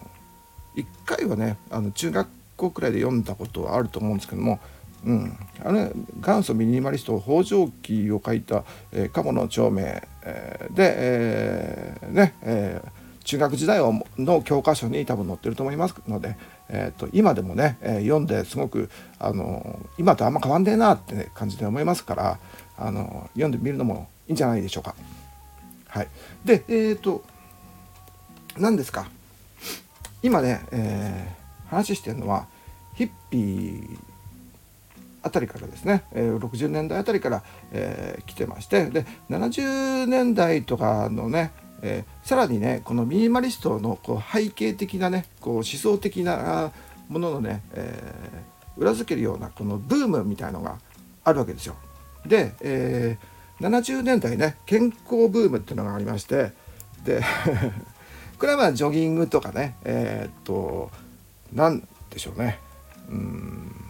[0.76, 4.60] 1回はねあの中学校くらいで読んだことはあると思うんですけども
[5.04, 9.82] うん、あれ元祖ミニマリスト北条記を書いた、えー、鴨の長明、
[10.22, 13.80] えー、で、えー、ね、えー、中学時代
[14.18, 16.36] の教科書に多分載ってると思いますので、
[16.68, 22.38] えーと、今でもね、えー、読んですごくあの今とあんま変わんねえなって感じで思いますから
[22.76, 24.94] あの読んでみるのもいいんじゃないでしょうか。
[25.86, 26.08] はい、
[26.44, 27.24] でえっ、ー、と
[28.58, 29.08] 何ですか？
[30.22, 32.46] 今ね、えー、話してるのは
[32.94, 33.98] ヒッピー
[35.28, 46.72] あたりからですね、えー、60年代あたりから、えー、来てましてで70年代とかのね、えー、さらにねこのミニマリストのこう背景的なねこう思想的な
[47.08, 50.78] もののね、えー、裏付けるようなこのブームみたいのが
[51.24, 51.76] あるわけですよ。
[52.26, 56.52] で、えー、70年代ね健康ブームっていうのがありまして
[57.04, 57.22] で
[58.38, 60.90] これはまあジョギングとかねえー、っと
[61.52, 62.58] 何でしょうね
[63.10, 63.87] うん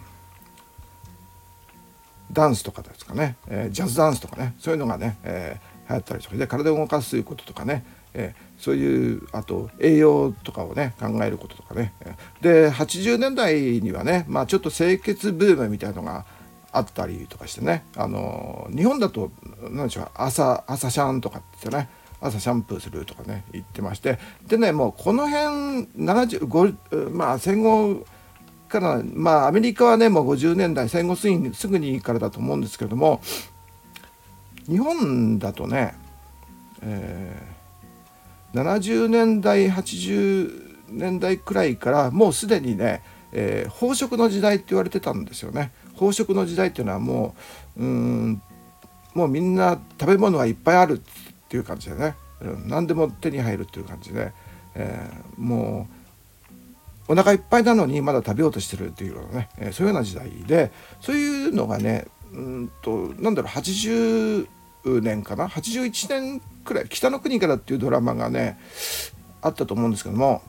[2.31, 4.55] ダンスとかですかね、えー、ジャズダンスとかね。
[4.59, 6.35] そういうのがね、えー、流行ったりとか。
[6.35, 11.93] で体を動かすということとかね、えー、そういうあと栄養とかをね考えることとかね。
[12.41, 16.25] で80年代にはね、まあ、ちょっと清潔ブームみたいのが
[16.71, 17.85] あったりとかしてね。
[17.95, 19.31] あの日本だと
[19.69, 21.89] 何でしょう朝朝シャンとかってね。
[22.21, 24.19] 朝シャンプーするとかね言ってまして。
[24.47, 28.05] でねもうこの辺75まあ戦後
[28.69, 33.19] からまあアメリカはねもう50年代戦後すぐにすぐにからだと思うんですけれども
[34.67, 35.95] 日本だとね、
[36.81, 43.01] えー、70年代80年代くらいからもうすでにね、
[43.31, 45.71] えー、飽食の時代って言われてたんですよね。
[45.97, 47.35] 飽食の時代っていうのはも
[47.77, 48.41] ううん
[49.13, 51.01] もうみんな食べ物がいっぱいあるっ
[51.49, 54.31] ていう感じでね、うん、何でも手に入るっていう感じで、
[54.75, 55.98] えー、もう
[57.09, 64.47] お腹いっぱいなのにまだ食べようとしてるっていうようなね、えー、そういうような時代でそういうのがねうんとなんだろう80
[65.01, 68.59] 年かな？81年くらい「北の国から」っていうドラマがね
[69.41, 70.43] あったと思うんですけども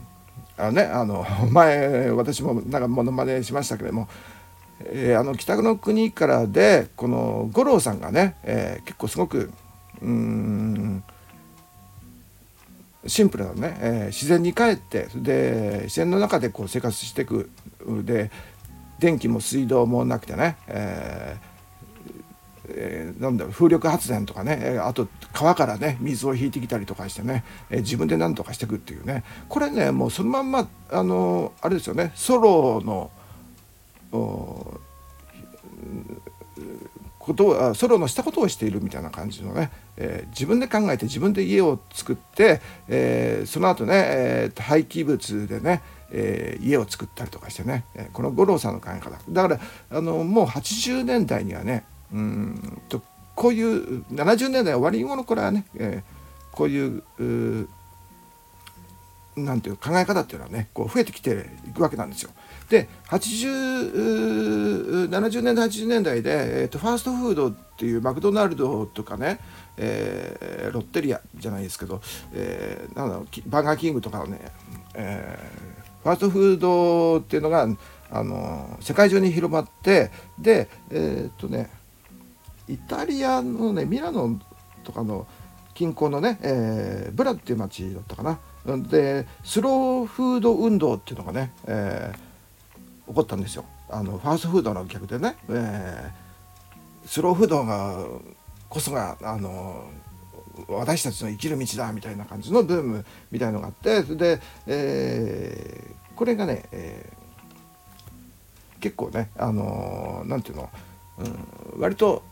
[0.58, 4.08] あのねあの 前私もなんかモノマネしましたけれども、
[4.80, 9.50] えー、あの北の国からでこの五郎さんがね、えー、結構すごく
[10.02, 11.02] うん
[13.06, 17.50] シンプルなね、えー、自然に帰ってで自然の中でこう生活していく。
[18.04, 18.30] で
[18.98, 21.50] 電気も水道もなくてね、えー
[22.68, 24.78] えー、なんだろ風力発電とかね。
[24.78, 29.24] あと川からね水を引いてきたりとかしてね、えー、自分で何とかしていくっていうね。
[29.48, 32.12] これねもうそのまんまあのあれですよね。
[32.14, 33.10] ソロの
[37.20, 53.02] ことをソロのしたことをしているみたいな感じのね、えー、自分で考えて自分で家を作って、えー、その後ね、えー、廃棄物でね、え、家を作ったりとかしてね、えこの五郎さんの考え方だからあのもう80年代にはねうんと
[53.36, 56.02] こういう70年代終わり頃からね、え、
[56.52, 57.68] こういうう
[59.36, 62.30] なんていう考え方っていうのはねこう増えてきていくわけなんですよ。
[62.70, 69.40] で80 70年代80年代で、えーと、ファーストフードっていうマクドナルドとかね、
[69.76, 72.00] えー、ロッテリアじゃないですけど、
[72.32, 74.40] えー、なんだろうバーガーキングとかね、
[74.94, 77.66] えー、ファーストフードっていうのが
[78.12, 81.70] あの世界中に広まってでえっ、とね
[82.68, 84.40] イタリアのねミラノ
[84.84, 85.26] とかの
[85.74, 88.38] 近郊のね、えー、ブラっていう町だったかな。
[88.88, 92.29] でスローフード運動っていうのがね、えー、
[93.10, 93.64] 起こったんですよ。
[93.88, 98.06] あのファーストフードの客でね、えー、スローフードが
[98.68, 99.84] こそがあの
[100.68, 110.70] 私たちの生きる道だみたいな感じのブームみたいのがあってで、えー、これがね、えー、結構ねあのー、ていうの
[111.18, 111.22] う
[111.76, 112.22] ん、割と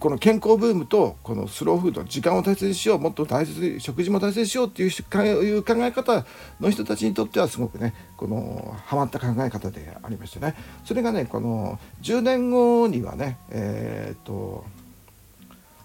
[0.00, 6.24] この健康ブームとこのスローフード時間を大切にしようもっと大切に食事も大切にしようっていういう考え方
[6.58, 10.54] の人たちにとってはすごくねこのハマった考え方でありましてね。
[10.84, 14.64] それがねこの10年後にはねえっ、と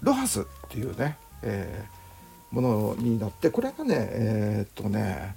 [0.02, 5.36] ロハスっていうね、えー、ものになってこれがねえっ、とね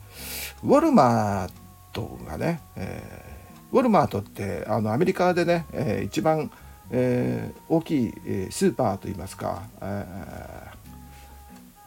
[0.63, 1.51] ウォルマー
[1.93, 3.39] トがね、え
[3.73, 6.51] ウォルマートってあのアメリカでね、えー、一番、
[6.91, 8.13] えー、大きい、
[8.51, 10.07] スーパーといいますか、え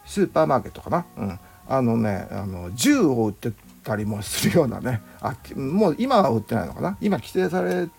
[0.06, 3.52] ー、スーパーマーケットかな、うん、あのねあの銃を売って
[3.84, 6.98] たりもするようなねあもう今は売ってないのかな？
[7.02, 7.90] 今規制され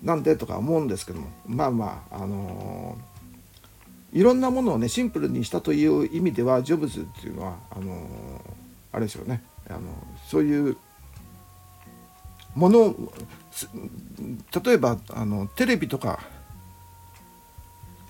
[0.02, 2.98] なんでとか思うんですけどもまあまああの
[4.12, 8.08] いろんなものをねシンプルにしたという意味ではジョブズっていうのはあの
[8.92, 9.42] あれですよね。
[9.68, 9.80] あの
[10.26, 10.76] そういう
[12.54, 12.94] もの
[14.64, 16.20] 例えばあのテレビとか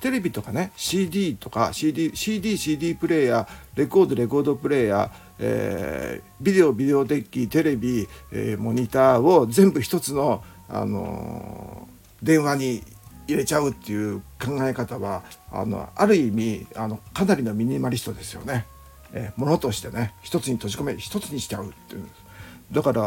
[0.00, 12.82] テレビとかね CD とか CD CD CD プレーヤーレコードレコードプレーヤー、えー、ビデオビデオデッキテレビ、えー、モニターを全部一つの、あのー、電話に
[13.28, 15.22] 入れちゃうっていう考え方は
[15.52, 18.66] あのある意味あのかなりのミニマリストですよね。
[19.12, 22.06] えー、ものとしてね一つに閉じ込め一つにしちゃうっていう
[22.72, 23.02] だから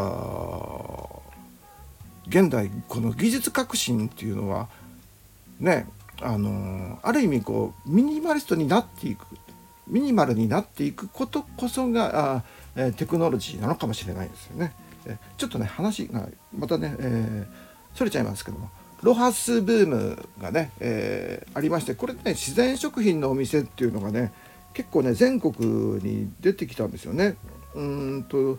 [2.26, 4.68] 現代この技術革新っていうのは
[5.60, 5.86] ね
[6.20, 9.26] あのある意味こうミニマリストになっていく
[9.86, 12.44] ミニマルになっていくことこそがあ、
[12.76, 14.72] えテクノロジーなのかもしれないですよね。
[15.04, 18.70] えちょっとね話がまたね、えー、それちゃいますけども
[19.02, 24.32] ロハスブームがね、えー、ありましてこれね自然食品のお店っていうのがね
[24.74, 25.54] 結構ね全国
[26.02, 27.36] に出てきたんですよね。
[27.74, 28.58] うんと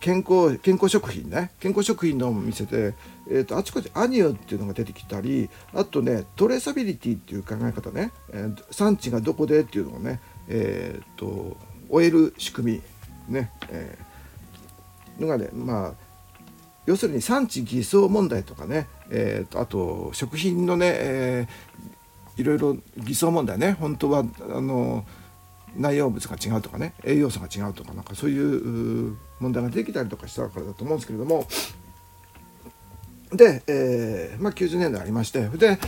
[0.00, 2.94] 健康健康食品ね健康食品のお店で、
[3.28, 11.56] えーと、あちこちアニューっていうのが出てきたりあとねトレーサビリティっていう考え方ね、えー、産地がどこでっていうのをねえっ、ー、と
[11.88, 12.82] 終える仕組
[13.28, 15.94] みね、えー、のがねまあ
[16.86, 25.04] 要するに産地偽装問題とかね、えーと、あと食品のね、えー、いろいろ偽装問題ね本当はあの
[25.76, 31.46] 内容物が違うとかね栄養素が違うとかなんかそういう問題ができたりとかしたからだと思うんですけれども。
[33.32, 35.78] で、えーまあ、90年代ありましてで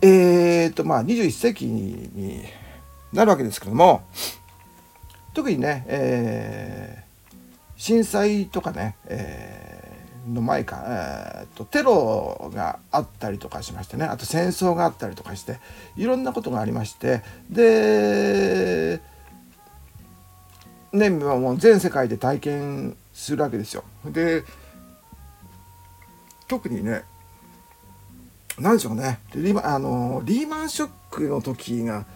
[0.00, 2.42] えー、っとまあ21世紀に
[3.12, 4.06] なるわけですけども
[5.34, 7.03] 特にね、えー、
[7.76, 9.74] 震災とかね、えー
[10.32, 15.58] の前か、えーと、テロがあったりとかしましてねあと戦争があったりとかして
[15.96, 19.00] いろんなことがありましてで
[20.92, 23.84] ねもう全世界で体験するわけですよ。
[24.04, 24.44] で
[26.46, 27.04] 特にね
[28.58, 32.06] 何でしょうねリーマあのリーマンショックの時が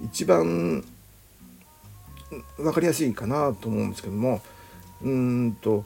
[0.00, 0.84] 一番
[2.56, 4.40] 分かりやすいかなと思うんですけども
[5.02, 5.84] うんと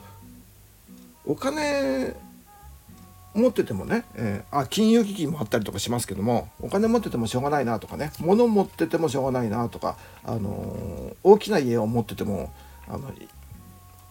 [1.25, 2.15] お金
[3.33, 12.51] 持っててもね、えー、あ金融危機もあったりとかしますけどもお金持っててもしょうがないなとかね物持っててもしょうがないなとか、あのー、大きな家を持ってても
[12.87, 13.11] あの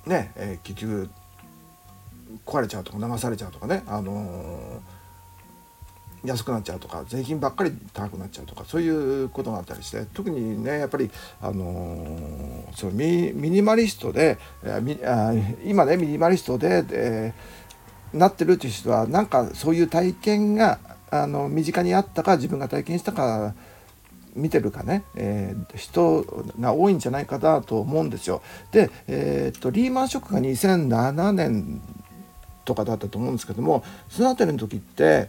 [0.07, 1.11] ね、えー、結局
[2.47, 4.81] 壊れちゃうとか流されちゃうとかね、あの
[6.25, 11.11] 安くなっちゃうとか税金ばっかり高くなっちゃうとかそういうことがあったりして特にねやっぱり、
[11.41, 20.79] あのー、そのミニマリストで、えー、今ねミニマリストで、えー、なってるっていう人はなんかそういう体験が
[21.11, 23.55] あの身近にあったか自分が体験したか
[24.35, 26.25] 見てるかね、えー、人
[26.61, 28.43] が多いんじゃないかなと思うんですよ。
[28.71, 31.81] で、えー、っとリーマンショックが2007年
[32.65, 35.29] とかだったと思うんですけどもその辺りの時って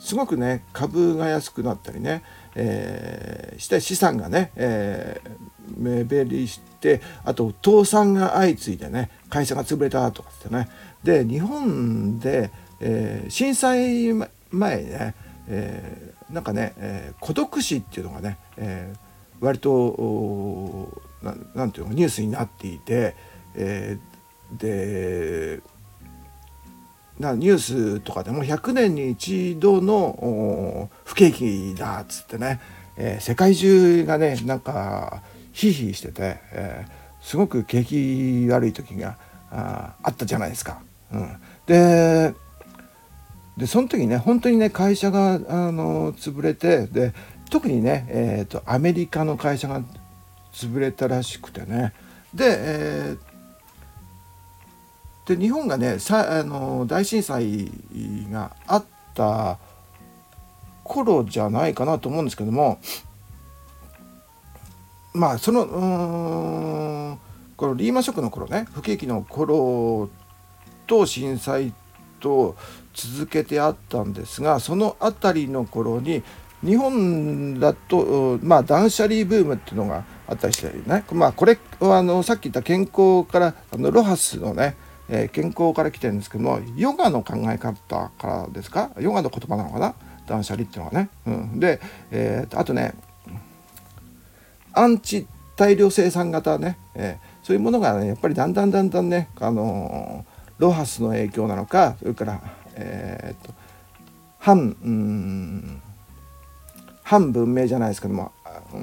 [0.00, 2.22] すごくね株が安くなったりね、
[2.56, 10.68] えー、して資産がね、えー、目減りしてあと倒産が相次いでね会社が潰れたとかってね。
[11.04, 14.12] で日本で、えー、震災
[14.50, 15.14] 前ね、
[15.48, 20.88] えー、なんかね、えー、孤独死っていうのがね、えー、割と
[21.54, 23.14] 何ていうのニュースになっていて、
[23.54, 25.62] えー、で
[27.20, 32.60] なニュースとかでも100年に一度の不景気だっつってね、
[32.96, 39.18] えー、世界中がねなんかヒーヒーしてて、えー、すごく景気悪い時が
[39.50, 40.80] ああったじゃないですか。
[41.12, 42.34] うん、で
[43.56, 45.38] でその時ね本当にね会社があ
[45.70, 47.12] の潰れてで
[47.50, 49.82] 特にね、えーと、アメリカの会社が
[50.52, 51.92] 潰れたらしくてね
[52.32, 53.29] で、えー
[55.30, 57.70] で日本がねさあの大震災
[58.32, 59.58] があった
[60.82, 62.80] 頃じゃないかなと思うんですけども
[65.12, 67.18] まあその
[67.56, 70.10] このリーマンショックの頃ね不景気の頃
[70.88, 71.72] と震災
[72.18, 72.56] と
[72.92, 76.24] 続けてあったんですがその辺りの頃に
[76.64, 84.76] 日本だと、まあ、断捨離ブームっていうのがあったりしてね、まあ、これはあのさっき言った健康からあのロハスのね
[85.12, 88.92] えー、健康から来てるんですけどもヨガの考え方からですか？
[88.98, 89.94] ヨガの言葉なのかな？
[90.26, 91.10] 断捨離っていうのはね。
[91.26, 91.80] うん、で、
[92.12, 92.94] えー、あとね
[94.72, 102.40] アンチ大量生産型ね、えー、そういうものがねやっぱりだんだんだんだんね、あのー、ロハスの影響なのかそれから、
[102.76, 103.52] えーと、
[104.38, 105.82] 反、うん
[107.02, 108.30] 反文明じゃないですけども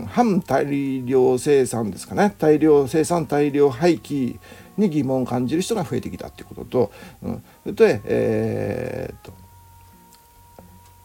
[0.08, 0.66] 反大
[1.06, 2.36] 量生産ですかね。
[2.38, 4.38] 大量生産大量廃棄
[4.78, 6.92] に疑問を感じる人が増えてきたっていうことと、
[7.24, 9.34] うん、それとえー、っと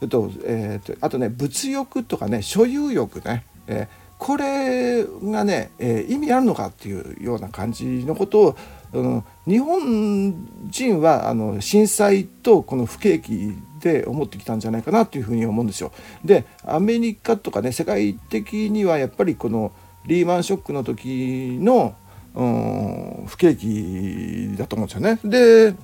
[0.00, 3.88] それと,、えー、とあとね物欲とかね所有欲ね、えー、
[4.18, 8.56] これがね、えー、意味あるのかっていうような感じのことを、
[8.92, 10.34] うん、日本
[10.68, 15.92] 人はあの震災とこの不景気で思ってきたんじゃないかなというふに思うんですよ。
[16.24, 19.72] でアメリカとかね世界的にはやっぱりこの
[20.06, 21.94] リーマンショックの時の、
[22.34, 25.20] うん、不景気だと思うんですよね。
[25.24, 25.74] で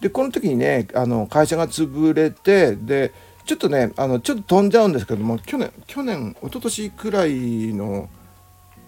[0.00, 3.12] でこの時にねあの会社が潰れてで
[3.44, 8.08] ちょっとねあのちょっと飛んじゃうんですけども去年去年一昨年くらいの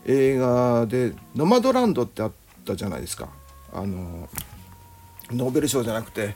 [0.06, 2.32] 映画で「ノマドランド」ってあっ
[2.64, 3.28] たじゃないですか
[3.72, 4.28] あの
[5.32, 6.34] ノーベル賞じゃなくて、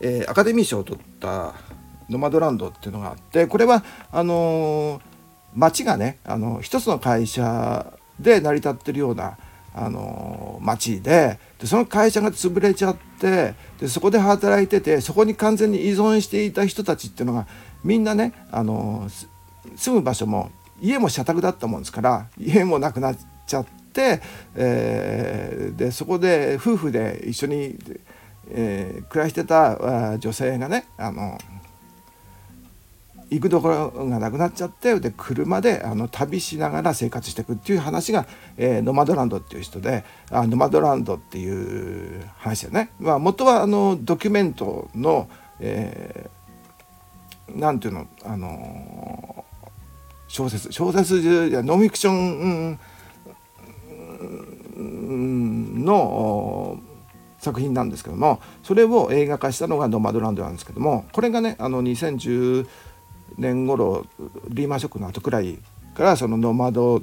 [0.00, 1.54] えー、アカデミー賞を取った
[2.08, 5.00] 「ノマドランド」っていうのがあってこれはあの
[5.54, 9.36] 町がねあの一つの会社で成り立ってるような
[9.74, 17.46] あの町ででその会社が潰れちゃってでそこで働いててそこに完全に依存していた人たちっていうのが
[17.84, 19.06] みんなねあの
[19.76, 24.22] 住む場所も家も社宅だったもんですから家もなくなっちゃって、
[24.54, 27.78] えー、でそこで夫婦で一緒に、
[28.50, 31.38] えー、暮らしてた女性がねあの
[33.30, 38.26] 行くところがなくなっちゃってで車であの旅しながら生活していくっていう話が、
[38.56, 45.28] えー、ノマドランドっていう人であノマドランドっていう話でね、まあ、元はあのドキュメントの、
[45.58, 49.44] えー、なんていうのあの
[50.28, 52.78] 小説小説じゃノンフィクション、
[54.76, 56.78] うん、の
[57.46, 62.66] 作品なんですけどもそれを映画化したのが「ノマドランド」なんですけどもこれがねあの2010
[63.38, 64.04] 年頃
[64.48, 65.58] リーマンショックの後くらい
[65.94, 67.02] からそのノマド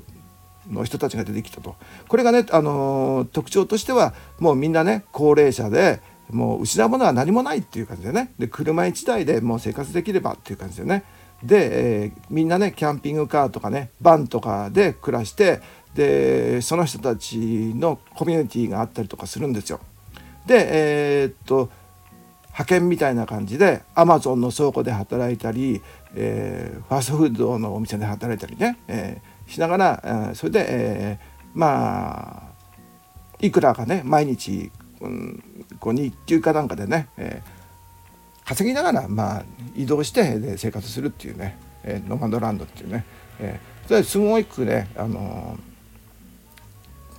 [0.70, 1.76] の人たちが出てきたと。
[2.08, 8.32] これがね、あの特徴としてはもうみんなね高齢者でもう失うものは何もないっていう感じでね。
[8.40, 11.04] で車1台でもう生活できればっていう感じでね。
[11.44, 15.62] で、えー、みんなねキャンピングカーとかねバンとかで暮らして
[15.96, 19.80] でその人たちのコミュニティがあったりとかするんですよ。
[20.46, 21.70] でえー、っと
[22.54, 25.82] 派遣みたいな感じでアマゾンの倉庫で働いたり、
[26.16, 32.54] えー、ファーストフードのお店で働いたりね、えー、しながら、えー、それで、えー、まあ
[33.40, 34.72] いくらかね毎日、
[35.02, 35.44] うん、
[35.80, 39.44] こう日給かなんかでね、えー、稼ぎながら、まあ、
[39.76, 43.04] 移動してで生活するっていうね、えー、ノマドランドっていうね、
[43.40, 45.58] えー、それすごいくね、あの、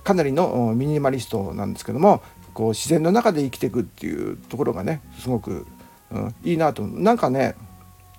[0.03, 2.21] かなりのミニマリストなんですけども
[2.55, 5.67] こう自然の中で生きていくっていうところがねすごく、
[6.09, 7.53] うん、いいなとなんかね、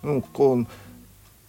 [0.05, 0.67] うん、こう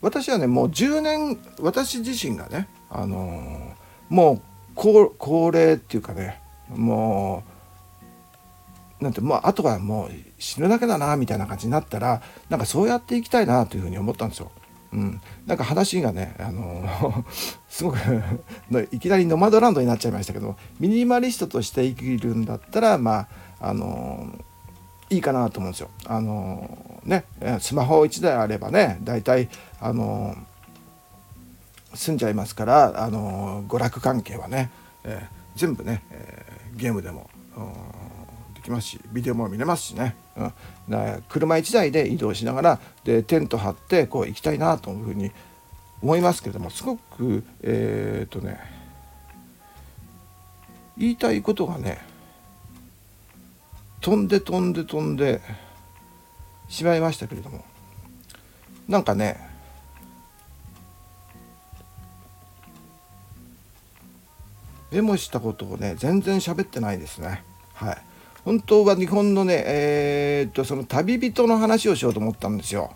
[0.01, 4.41] 私はねもう10年私自身がね、あのー、もう
[4.73, 7.43] 高高齢っていうかねも
[9.01, 14.49] うなんてもうあとはもう死ぬだけだなみたいな感じになったらなんかそうやっていきたいなというふうに思ったんですよ。
[14.93, 17.25] うん、なんか話がね、あの
[17.69, 17.97] すごく
[18.91, 23.27] いきなりノマドランドになっちゃいましたけどミニマリストとして生きるんだったらま
[23.59, 24.27] ああの
[25.09, 25.89] いいかなと思うんですよ。
[26.05, 27.25] あのね
[27.59, 30.35] スマホ1台あればね大体あの
[31.93, 34.69] 済んじゃいますからあの娯楽関係はね、
[35.03, 37.61] え、全部ね、え、ゲームでもで
[38.68, 40.15] きますしビデオも見れますしね。
[40.36, 45.32] うん、車1台で移動しながらでテント張ってこう行きたいなというふうに
[46.01, 48.59] 思いますけれどもすごくえっ、とね
[50.97, 51.99] 言いたいことがね
[54.01, 55.41] 飛んで飛んで飛んで
[56.68, 57.65] しまいましたけれども
[58.88, 59.39] なんかね
[64.91, 67.43] メモしたことをね全然喋ってないですね
[67.74, 68.06] はい。
[68.47, 72.91] 本当は日本のねえー、っとその旅人の話をしようと思ったんですよ。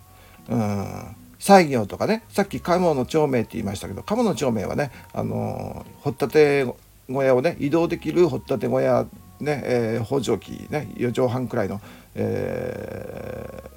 [0.48, 6.66] うん西行とかねさっき鴨の長明って言いましたけど鴨の長明はねあの掘ったて
[7.10, 9.06] 小屋をね移動できる掘ったて小屋
[9.42, 11.82] ね、えー、北条記ね4畳半くらいの、
[12.16, 13.70] え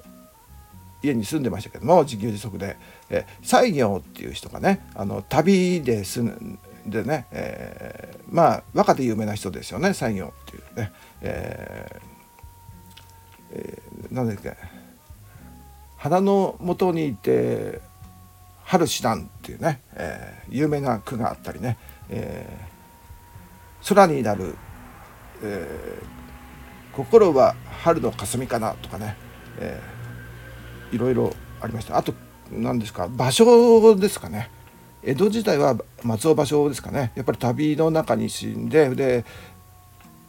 [1.03, 2.77] ー、家に住んでましたけども自給自足で、
[3.09, 10.93] え、西行っていう人がねあの旅で住んでね、えー、まあ和歌で有名な人ですよね西行っていうね。
[11.25, 12.15] えー
[13.51, 14.55] えー、なんだっけ
[15.97, 17.81] 花の元にいて
[18.63, 21.77] 春知らんっていうね、えー、有名な句があったりね、
[22.09, 24.55] えー、空になる、
[25.43, 29.15] えー、心は春の霞かなとかね、
[29.59, 31.97] えー、いろいろありました。
[31.97, 32.13] あと
[32.51, 34.51] 何ですか場所ですかね。
[35.03, 37.11] 江戸時代は松尾芭蕉ですかね。
[37.15, 39.25] やっぱり旅の中に死んでで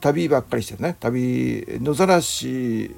[0.07, 0.97] 旅ばっかりしてね。
[1.01, 2.95] 旅野ざらし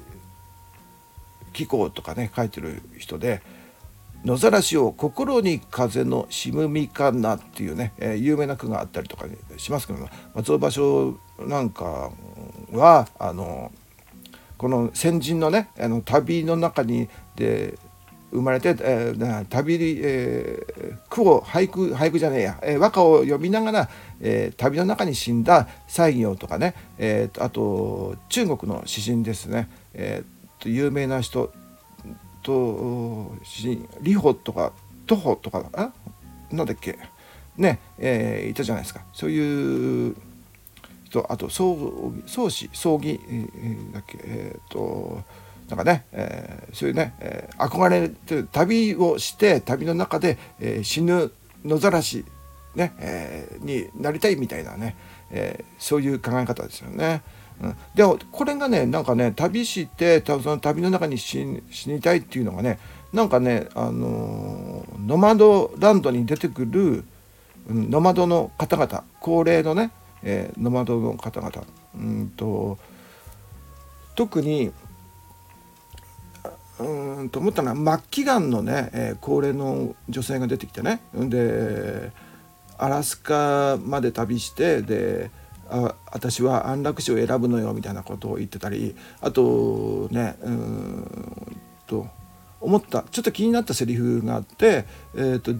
[1.53, 3.41] 紀行とかね書いてる人で
[4.23, 9.25] 野ざらしを心に風のしむみかなっていうね、えー、有名な句があったりとか
[9.57, 12.11] しますけども松尾芭蕉なんか
[12.71, 13.71] はあの
[14.57, 17.79] この先人のねあの旅の中にで
[18.31, 23.89] 生まれて、えー、旅、えー、句を俳句俳句じゃねえや、えー、和歌を読みながら、
[24.21, 31.51] えー、旅の中に死んだ西行とかね、えー、あと中国の詩人ですね、えー、と有名な人
[32.43, 34.73] と詩人李穂とか
[35.07, 35.91] 徒歩とかあ
[36.51, 36.97] なんだっけ。
[37.57, 39.01] ね、えー、いたじゃないですか。
[39.13, 40.15] そういう
[41.03, 44.19] 人あと葬葬祀葬儀、えー、だっけ。
[44.23, 45.23] えっ、ー、と
[45.69, 51.31] なんかね、えー、そういうね、えー、憧れて旅をして旅の中で、えー、死ぬ
[51.63, 52.25] 野ざらし、
[52.75, 54.95] ねえ、になりたいみたいなね、
[55.31, 57.21] え、そういう考え方ですよね。
[57.61, 62.79] うん、でもこれがねなんかね旅してその旅の中に死にたいっていうのがね
[63.11, 67.03] なんかねあの、ノマドランドに出てくる、
[67.69, 69.91] うん、ノマドの方々高齢のね、
[70.23, 71.63] えー、ノマドの方々
[71.95, 72.77] うんと
[74.15, 74.71] 特に
[76.79, 81.01] うんと思ったのは末期がんのね、えー、高齢の女性が出てきてね。
[81.13, 82.11] で
[82.77, 85.31] アラスカまで旅してで
[85.69, 92.07] あ私は安楽死を選ぶのよみたいなことを言ってたりあとねうんと
[92.61, 93.03] 思った。
[93.11, 95.53] ちょっと気になったセリフがあって、えーと、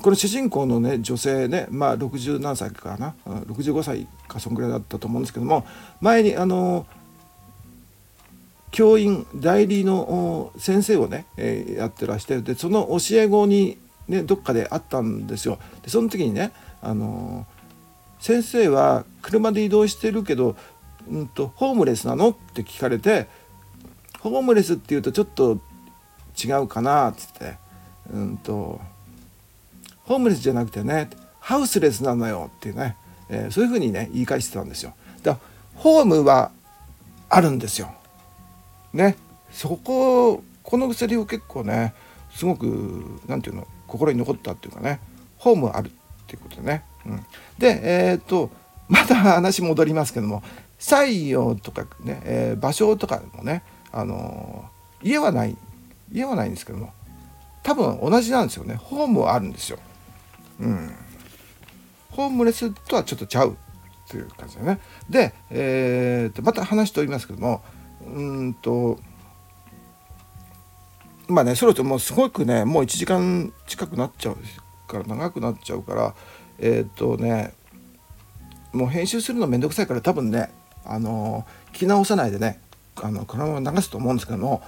[0.00, 3.14] この主人公のね女性ねまあ60何歳かな。
[3.26, 5.66] 65歳かそんぐらいだったと思うんですけども
[6.00, 6.86] 前にあの
[8.70, 15.58] 教員代理の先生をね、えー、やってらしてでその教え子に、ね、どっかで会ったんですよ。
[15.82, 20.56] でその時にね、あのー、先生は車で移動してるけど、
[21.10, 22.30] うんと、ホームレスなの？
[22.30, 23.26] って聞かれて
[24.20, 25.58] ホームレスっていうとちょっと
[26.42, 27.56] 違うかなっつって、
[28.12, 28.80] うんと、
[30.04, 31.10] ホームレスじゃなくてね
[31.40, 32.96] ハウスレスなのよっていうね、
[33.28, 34.94] えー、そういうふうにね言い返してたんですよ。
[35.24, 35.38] だ
[35.74, 36.52] ホームは
[37.28, 37.92] あるんですよ。
[38.92, 39.16] ね。
[39.50, 41.94] そここのセリフ結構ね
[42.32, 45.00] すごく何て言うの心に残ったっていうかね
[45.38, 45.90] ホームあるっ
[46.26, 47.26] ていうことでね、うん、
[47.58, 48.50] でえっ、と
[48.88, 50.42] また話戻りますけども
[50.78, 53.62] 採用とかね、えー、場所とかもね
[53.92, 55.56] あのー、家はない
[56.12, 56.92] 家はないんですけども
[57.62, 58.74] 多分同じなんですよね。
[58.74, 59.78] ホームはあるんですよ。
[60.60, 60.94] うん、
[62.10, 63.56] ホームレスとはちょっとちゃう
[64.08, 64.80] という感じだね。
[65.10, 67.62] で、えーと、とまた話しておりますけども
[68.06, 68.98] うんと
[71.28, 74.36] まあねそろそろもうすごくねもう1時間近くなっちゃう
[74.86, 76.14] から長くなっちゃうから
[76.58, 77.54] えっ、とね
[78.72, 80.50] もう編集するのめんどくさいから多分ね
[80.84, 82.60] あの聞き直さないでね
[82.96, 84.62] あのこのまま流すと思うんですけども、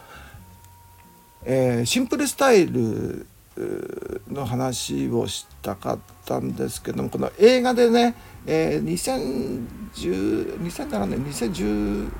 [1.44, 3.26] えー、シンプルスタイル
[4.30, 8.14] の話をしたかったんですけどもこの映画でね、
[8.46, 8.84] えー、
[9.94, 12.10] 2010 2007年2010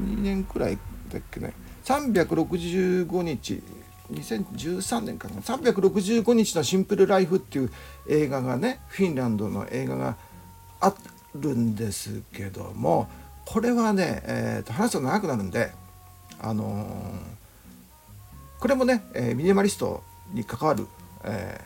[0.00, 0.78] 2年くらい
[1.12, 1.52] だっけね。
[1.84, 3.62] 365日。
[4.12, 5.40] 2013年かな。
[5.40, 7.70] 365日のシンプルライフっていう
[8.08, 10.16] 映画がねフィンランドの映画が
[10.80, 10.94] あ
[11.34, 13.08] るんですけども
[13.46, 15.72] これはね、えーと、話すと長くなるんで
[16.40, 20.86] あのー、これもね、えー、ミニマリストに関わる、
[21.24, 21.60] え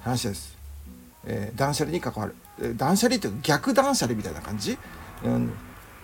[0.00, 0.56] ー、話です、
[1.24, 4.76] え断捨離に関わる、え断捨離って逆断捨離みたいな感じ、
[5.24, 5.52] うん。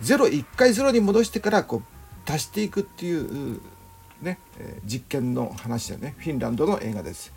[0.02, 3.60] 01回0に戻してからこう足していくっていう
[4.22, 4.38] ね、
[4.84, 6.14] 実験の話だよね。
[6.18, 7.32] フィンランドの映画です。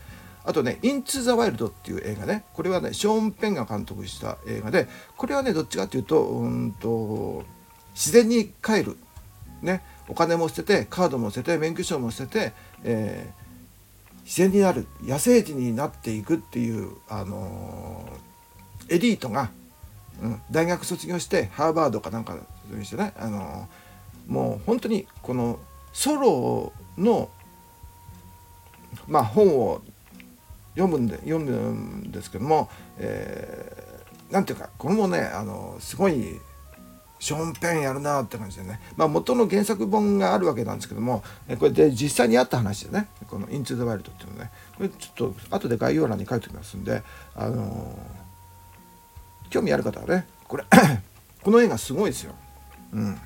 [0.47, 2.45] あとね「インツ・ザ・ワイルド」っていう映画ね。
[2.53, 4.88] これはねショーン・ペンが監督した映画で
[5.18, 7.43] これはねどっちかっていうとうんと
[7.93, 8.97] 自然に帰る。
[9.62, 9.84] ね。
[10.08, 12.53] お金も捨ててカードも捨てて免許証も捨てて、
[12.86, 14.88] えー、自然になる。
[15.03, 19.49] 野生児になっていくっていう、あのー、エリートが
[20.22, 23.68] うん、大学卒業してハーバードかなんか卒業してねあの
[24.28, 25.59] もう本当にこの
[25.93, 27.30] ソロの
[29.07, 29.82] まあ本を
[30.76, 36.39] 読むんで読むんですけども、えー、なんていうかこれもねあのすごい
[37.20, 41.24] ショーンペンやるなって感じでね、まあ、元の原作本があるわけなんですけども
[41.57, 44.51] これで実際にあった話でねこの「イントゥ・ザ・ワイルド」っていうのね。
[44.78, 47.01] これちょっと後で概要欄に書いておきますんで
[47.36, 47.97] あの
[49.49, 50.63] 興味ある方はねこれ
[51.43, 52.33] この映画すごいですよ。
[52.93, 53.17] うん、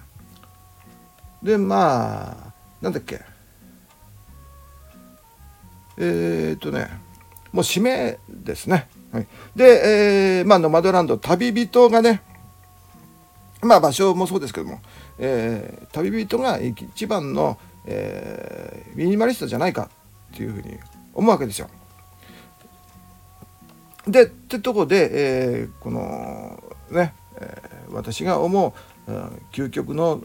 [1.43, 3.21] でまあなんだっけ
[5.97, 6.89] えー、っとね
[7.51, 8.87] もう締めですね。
[9.11, 12.21] はい、で、えー、まあ、ノマドランド旅人がね
[13.61, 14.79] まあ場所もそうですけども、
[15.19, 19.89] えー、旅人が一番の、えー、ミニマリストじゃないか
[20.33, 20.77] っていうふうに
[21.13, 21.69] 思うわけですよ。
[24.07, 25.09] でってとこで、
[25.61, 28.73] えー、このね、えー、私が思
[29.07, 30.23] う、うん、究極の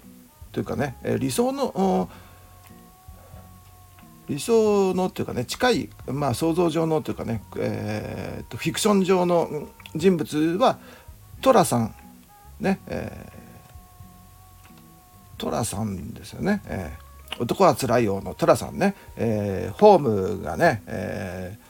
[0.53, 2.09] というかね理想の
[4.29, 10.79] 理想のっていうかね近い、まあ、想像上のというかね、えーと、フィクション上の人物は
[11.43, 11.95] 寅さん
[12.59, 21.66] ね、えー、寅さんですよね、えー、男はつらいよの寅さんね、えー、ホームがね、えー、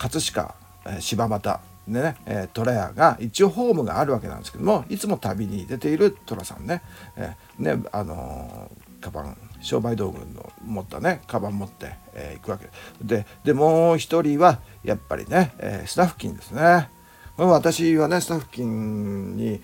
[0.00, 0.54] 葛飾、
[0.98, 6.82] 柴又でね、え、虎屋が一応ホームがあるわけなんですけどもいつも旅に出ている寅さんね,、
[7.16, 12.68] え、ねあのー、カバン商売道具の持ったねカバン持って、えー、行くわけ。
[13.02, 16.88] ででもう一人はやっぱりね、えー、スタッフ金ですね。
[17.36, 19.60] 私はねスタッフ金に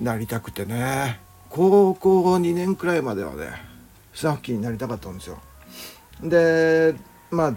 [0.00, 1.20] なりたくてね
[1.50, 3.50] 高校2年くらいまではね
[4.14, 5.38] スタッフ金になりたかったんですよ。
[6.22, 6.94] で
[7.30, 7.54] まあ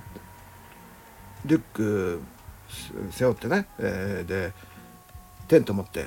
[1.45, 2.21] リュック
[3.11, 4.53] 背負ってね、えー、で
[5.47, 6.05] テント持って、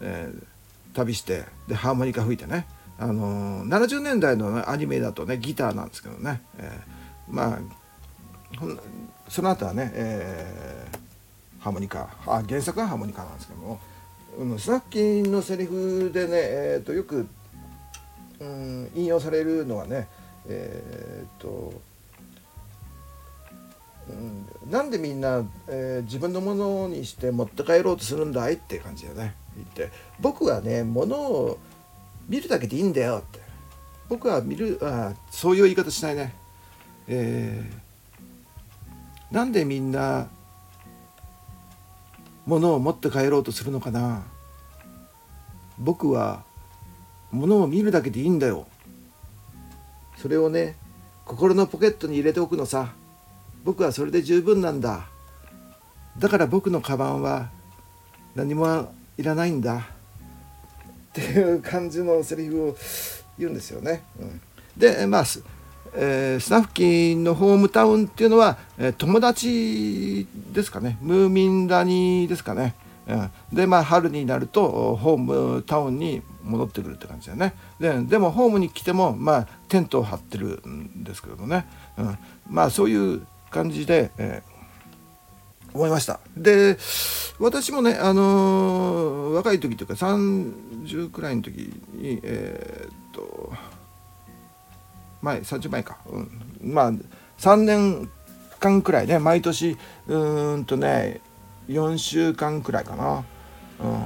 [0.00, 2.66] えー、旅してでハーモニカ吹いてね。
[2.98, 7.58] あのー、70年代のアニメだとねギターなんですけどね、えー、まあ
[9.28, 12.10] その後はね、えー、ハーモニカ。
[12.26, 13.80] あ原作はハーモニカなんですけども、
[14.38, 17.26] うん、スナッキーのセリフでね、えーと、よく、
[18.40, 20.06] うん、引用されるのはね
[20.46, 21.72] えっ、ー、と
[24.08, 29.34] うん、なんでみんな、えー、自分のものにして持って帰ろうとするんだいって感じだね。
[29.56, 29.90] 言って。
[30.20, 31.58] 僕はねものを
[32.28, 33.40] 見るだけでいいんだよって。
[34.08, 36.34] 僕は見るあそういう言い方しないね。
[37.06, 40.28] えー、なんでみんな
[42.44, 44.24] ものを持って帰ろうとするのかな。
[45.78, 46.44] 僕は
[47.30, 48.66] ものを見るだけでいいんだよ。
[50.16, 50.76] それをね
[51.24, 52.92] 心のポケットに入れておくのさ。
[53.64, 55.06] 僕はそれで十分なんだ。
[56.18, 57.48] だから僕のカバンは
[58.34, 59.78] 何もいらないんだ。
[59.78, 59.80] っ
[61.12, 62.76] ていう感じのセリフを
[63.38, 64.02] 言うんですよね。
[64.18, 64.40] うん、
[64.76, 65.24] でまあ
[65.94, 70.96] えー、スナフキンのホームタウンっていうのは、えー、友達ですかね。
[71.02, 72.74] ムーミンダニですかね、
[73.06, 77.54] うん、でまあ春になるとホームタウンに戻ってくるって感じだよね。
[77.78, 81.66] ででもホームに来てもまあテントを張ってるんですけれどね、
[81.98, 86.20] うん、まあそういう感じで、えー、思いました。
[86.36, 86.76] で
[87.38, 93.52] 私もね、あのー、若い時というか30くらいの時にえー、っと
[95.20, 96.92] 前30前か、うん、まあ
[97.38, 98.10] 3年
[98.58, 99.76] 間くらいね毎年
[100.08, 101.20] うんとね
[101.68, 103.24] 4週間くらいかな、
[103.80, 104.02] うん、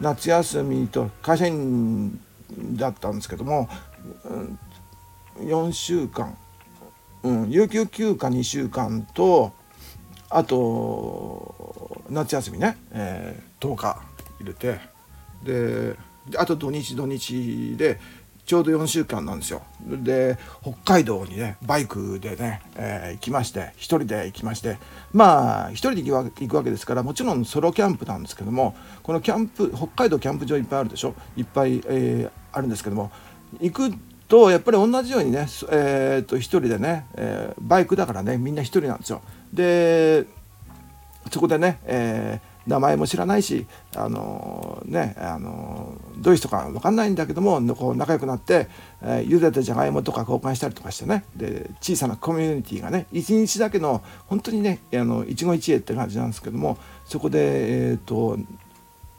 [0.00, 2.20] 夏休みと会社員
[2.76, 3.68] だったんですけども、
[4.24, 6.36] うん、4週間
[7.26, 9.52] うん、有給休暇2週間と
[10.30, 14.00] あと夏休みね、えー、10日
[14.40, 14.80] 入れて
[15.42, 15.96] で
[16.36, 17.98] あと土日土日で
[18.44, 19.62] ちょうど4週間なんですよ。
[19.84, 24.78] で北海道にねバイクでね、えー、行きまして1人で行きまして
[25.12, 31.14] まあ1人で行くわけですからもちろんソロキャンプなんですけどもこのキャンプ北海道キャンプ場いっぱいあるでしょ？
[31.36, 33.10] いっぱい、えー、あるんですけども
[33.60, 33.92] 行く
[34.28, 39.22] とやっぱり同じようにね、えー、と一人でね、えー、バイクだからねみんな一人なんですよ。
[39.52, 40.26] で
[41.30, 43.66] そこでね、えー、名前も知らないし、
[43.96, 48.68] あのー、ねあのー、どういう人か分かんないんだけどもこう仲良くなって、
[49.02, 58.38] えー、茹でたじゃがいもとか交換したりとかしてねで小さなコミュニティがね一日だけの本当にねあの一期一会って感じなんですけどもそこでえっ、と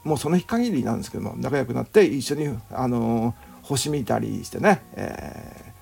[0.04, 5.72] もうその日限りなんですけども仲良くなって一緒にあのー星見たりしてね、え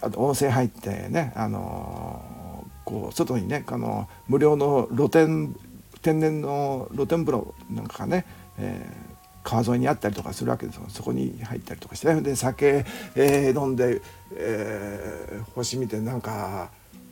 [0.00, 5.54] ー、あと温泉入ってね、あのー、こう外にねあの無料の露天
[6.02, 8.26] 天然の露天風呂なんかがね、
[8.58, 10.86] えー川沿いにあったりとかするわけですよ。
[10.88, 12.22] そこに入ったりとかしてね。
[12.22, 14.00] で酒、えー、飲んで、
[14.32, 16.70] えー、星見てなんか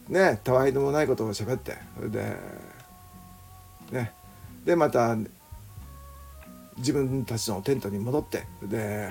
[0.08, 1.76] ねたわいでもないことを喋って。
[2.08, 2.36] で
[3.92, 4.12] ね。
[4.64, 5.14] でまた
[6.78, 8.46] 自分たちのテントに戻って。
[8.62, 9.10] で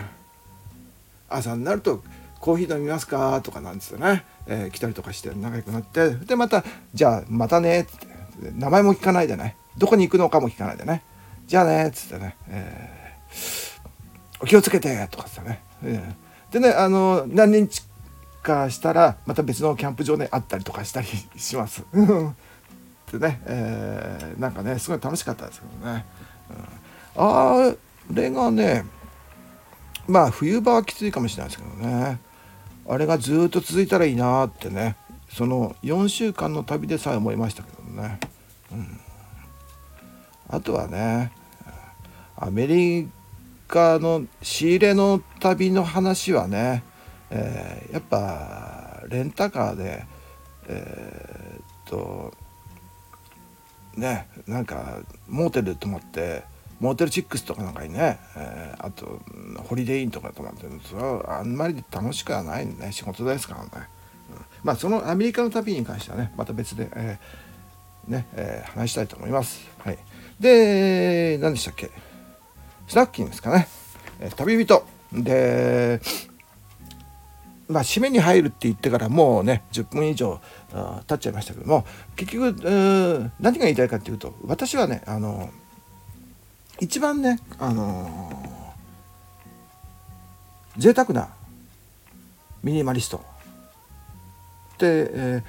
[1.36, 2.03] 朝になると
[2.39, 6.63] 「コーヒー飲みますか?」とかなんですよね、えー、来たりとかして仲良くなってでまた
[6.93, 8.11] 「じゃあまたね」って。
[8.55, 9.55] 名前も聞かないでね。
[9.77, 11.03] どこに行くのかも聞かないでね
[11.47, 17.84] 「じゃあね」っつってね、えー、お気をつけて」とかってね、えー、でねあの何日
[18.43, 21.07] かしたらまた別のキャンプ場であったりとかしたり
[21.38, 21.84] します。
[23.11, 26.05] でね、えー、なんかねすごい楽しかったですけどね。
[27.15, 27.73] うん、あ
[28.11, 28.86] れがね
[30.07, 32.19] まあ冬場はきついかもしれないですけどね。
[32.87, 34.95] あれがずっと続いたらいいなってね。
[35.29, 38.19] その4週間の旅でさえ思いましたけどね。
[38.71, 38.99] うん、
[40.49, 41.31] あとはね
[42.35, 43.09] アメリ
[43.67, 46.83] カの仕入れの旅の話はね、
[47.29, 50.05] えー、やっぱレンタカーで
[50.67, 52.33] えー、っと
[53.95, 56.43] ねなんかモーテル泊まって
[56.82, 59.21] モーテルチックスとかなんかにね、えー、あと
[59.69, 62.91] ホリデーインとか泊まってそれはあんまり楽しくはないね。
[62.91, 69.69] 仕事ですからね、うん、まあそのアメリカの旅に関してはねまた別で、えー、ね、えー、話したいと思います。
[69.77, 69.99] はい、
[70.39, 71.91] で何でしたっけ？
[72.88, 73.67] スナッキンですかね、
[74.19, 74.84] え旅人。
[75.13, 76.01] で
[77.67, 80.41] まあ、締めに入るって言ってからもうね10分以上
[81.07, 81.86] 経っちゃいましたけども
[82.17, 85.49] 結局何が言いたいかっていうと私はねあの
[86.82, 88.73] 一番ねあの
[90.77, 91.29] 贅沢な
[92.63, 93.23] ミニマリスト
[94.73, 95.43] って、え、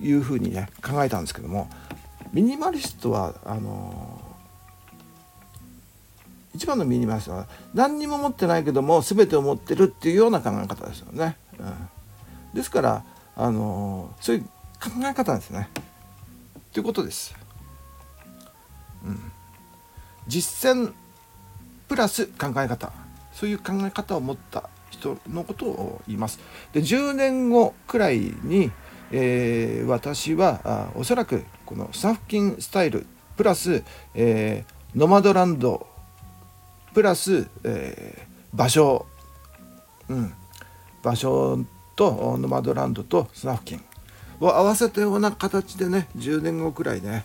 [0.00, 1.68] いうふうにね考えたんですけども
[2.32, 4.20] ミニマリストはあの
[6.54, 11.36] 一番のミニマリストは何にも持ってないけども全てを持ってるっていうような考え方ですよね。
[11.58, 13.04] うん、ですから
[13.34, 14.48] あのそういう考
[15.04, 15.70] え方ですね。
[16.72, 17.34] ということです。
[19.04, 19.32] うん、
[20.28, 20.92] 実践
[21.88, 22.92] プラス考え方
[23.32, 26.40] そういう考え方を持った人のことを言います。
[26.72, 28.70] で10年後くらいに、
[29.12, 33.06] えー、私はあおそらくこのサフキンスタイル
[33.36, 35.86] プラス、えー、ノマドランド
[36.94, 39.06] プラス、えー、場所、
[40.08, 40.32] うん、
[41.02, 41.64] 場所
[41.94, 43.84] とノマドランドとスナフキン
[44.40, 47.24] を合わせたような形でね10年後くらいね、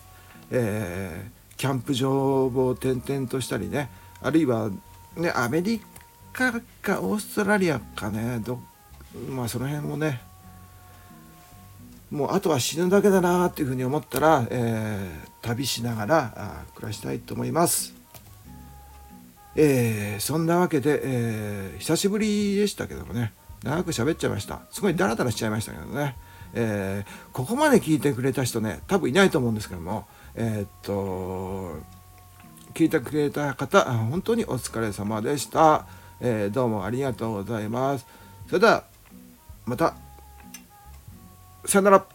[0.50, 3.90] え、キャンプ場を転々としたりね。
[4.22, 4.70] あるいは
[5.16, 5.80] ねアメリ
[6.32, 6.52] カ
[6.82, 8.40] かオーストラリアかね。
[8.40, 8.58] ど
[9.28, 10.20] まあその辺もね。
[12.10, 17.94] もうあとは死ぬだけだなっていうふうに思ったら、えー、旅しながらあ暮らしたいと思います。
[19.56, 23.32] えー、そんなわけで、えー、久しぶりでしたけどもね。
[23.62, 24.60] 長く喋っちゃいました。
[24.70, 26.16] すごいダラダラしちゃいましたけどね、
[26.52, 30.06] え、ここまで聞いてくれた人ね多分いないと思うんですけども。
[30.36, 31.78] えー、っと
[32.74, 35.86] 聞いてくれた方本当にお疲れ様でした、
[36.20, 38.06] えどうもありがとうございます。
[38.46, 38.84] それでは
[39.64, 39.94] また。
[41.64, 42.13] さよなら。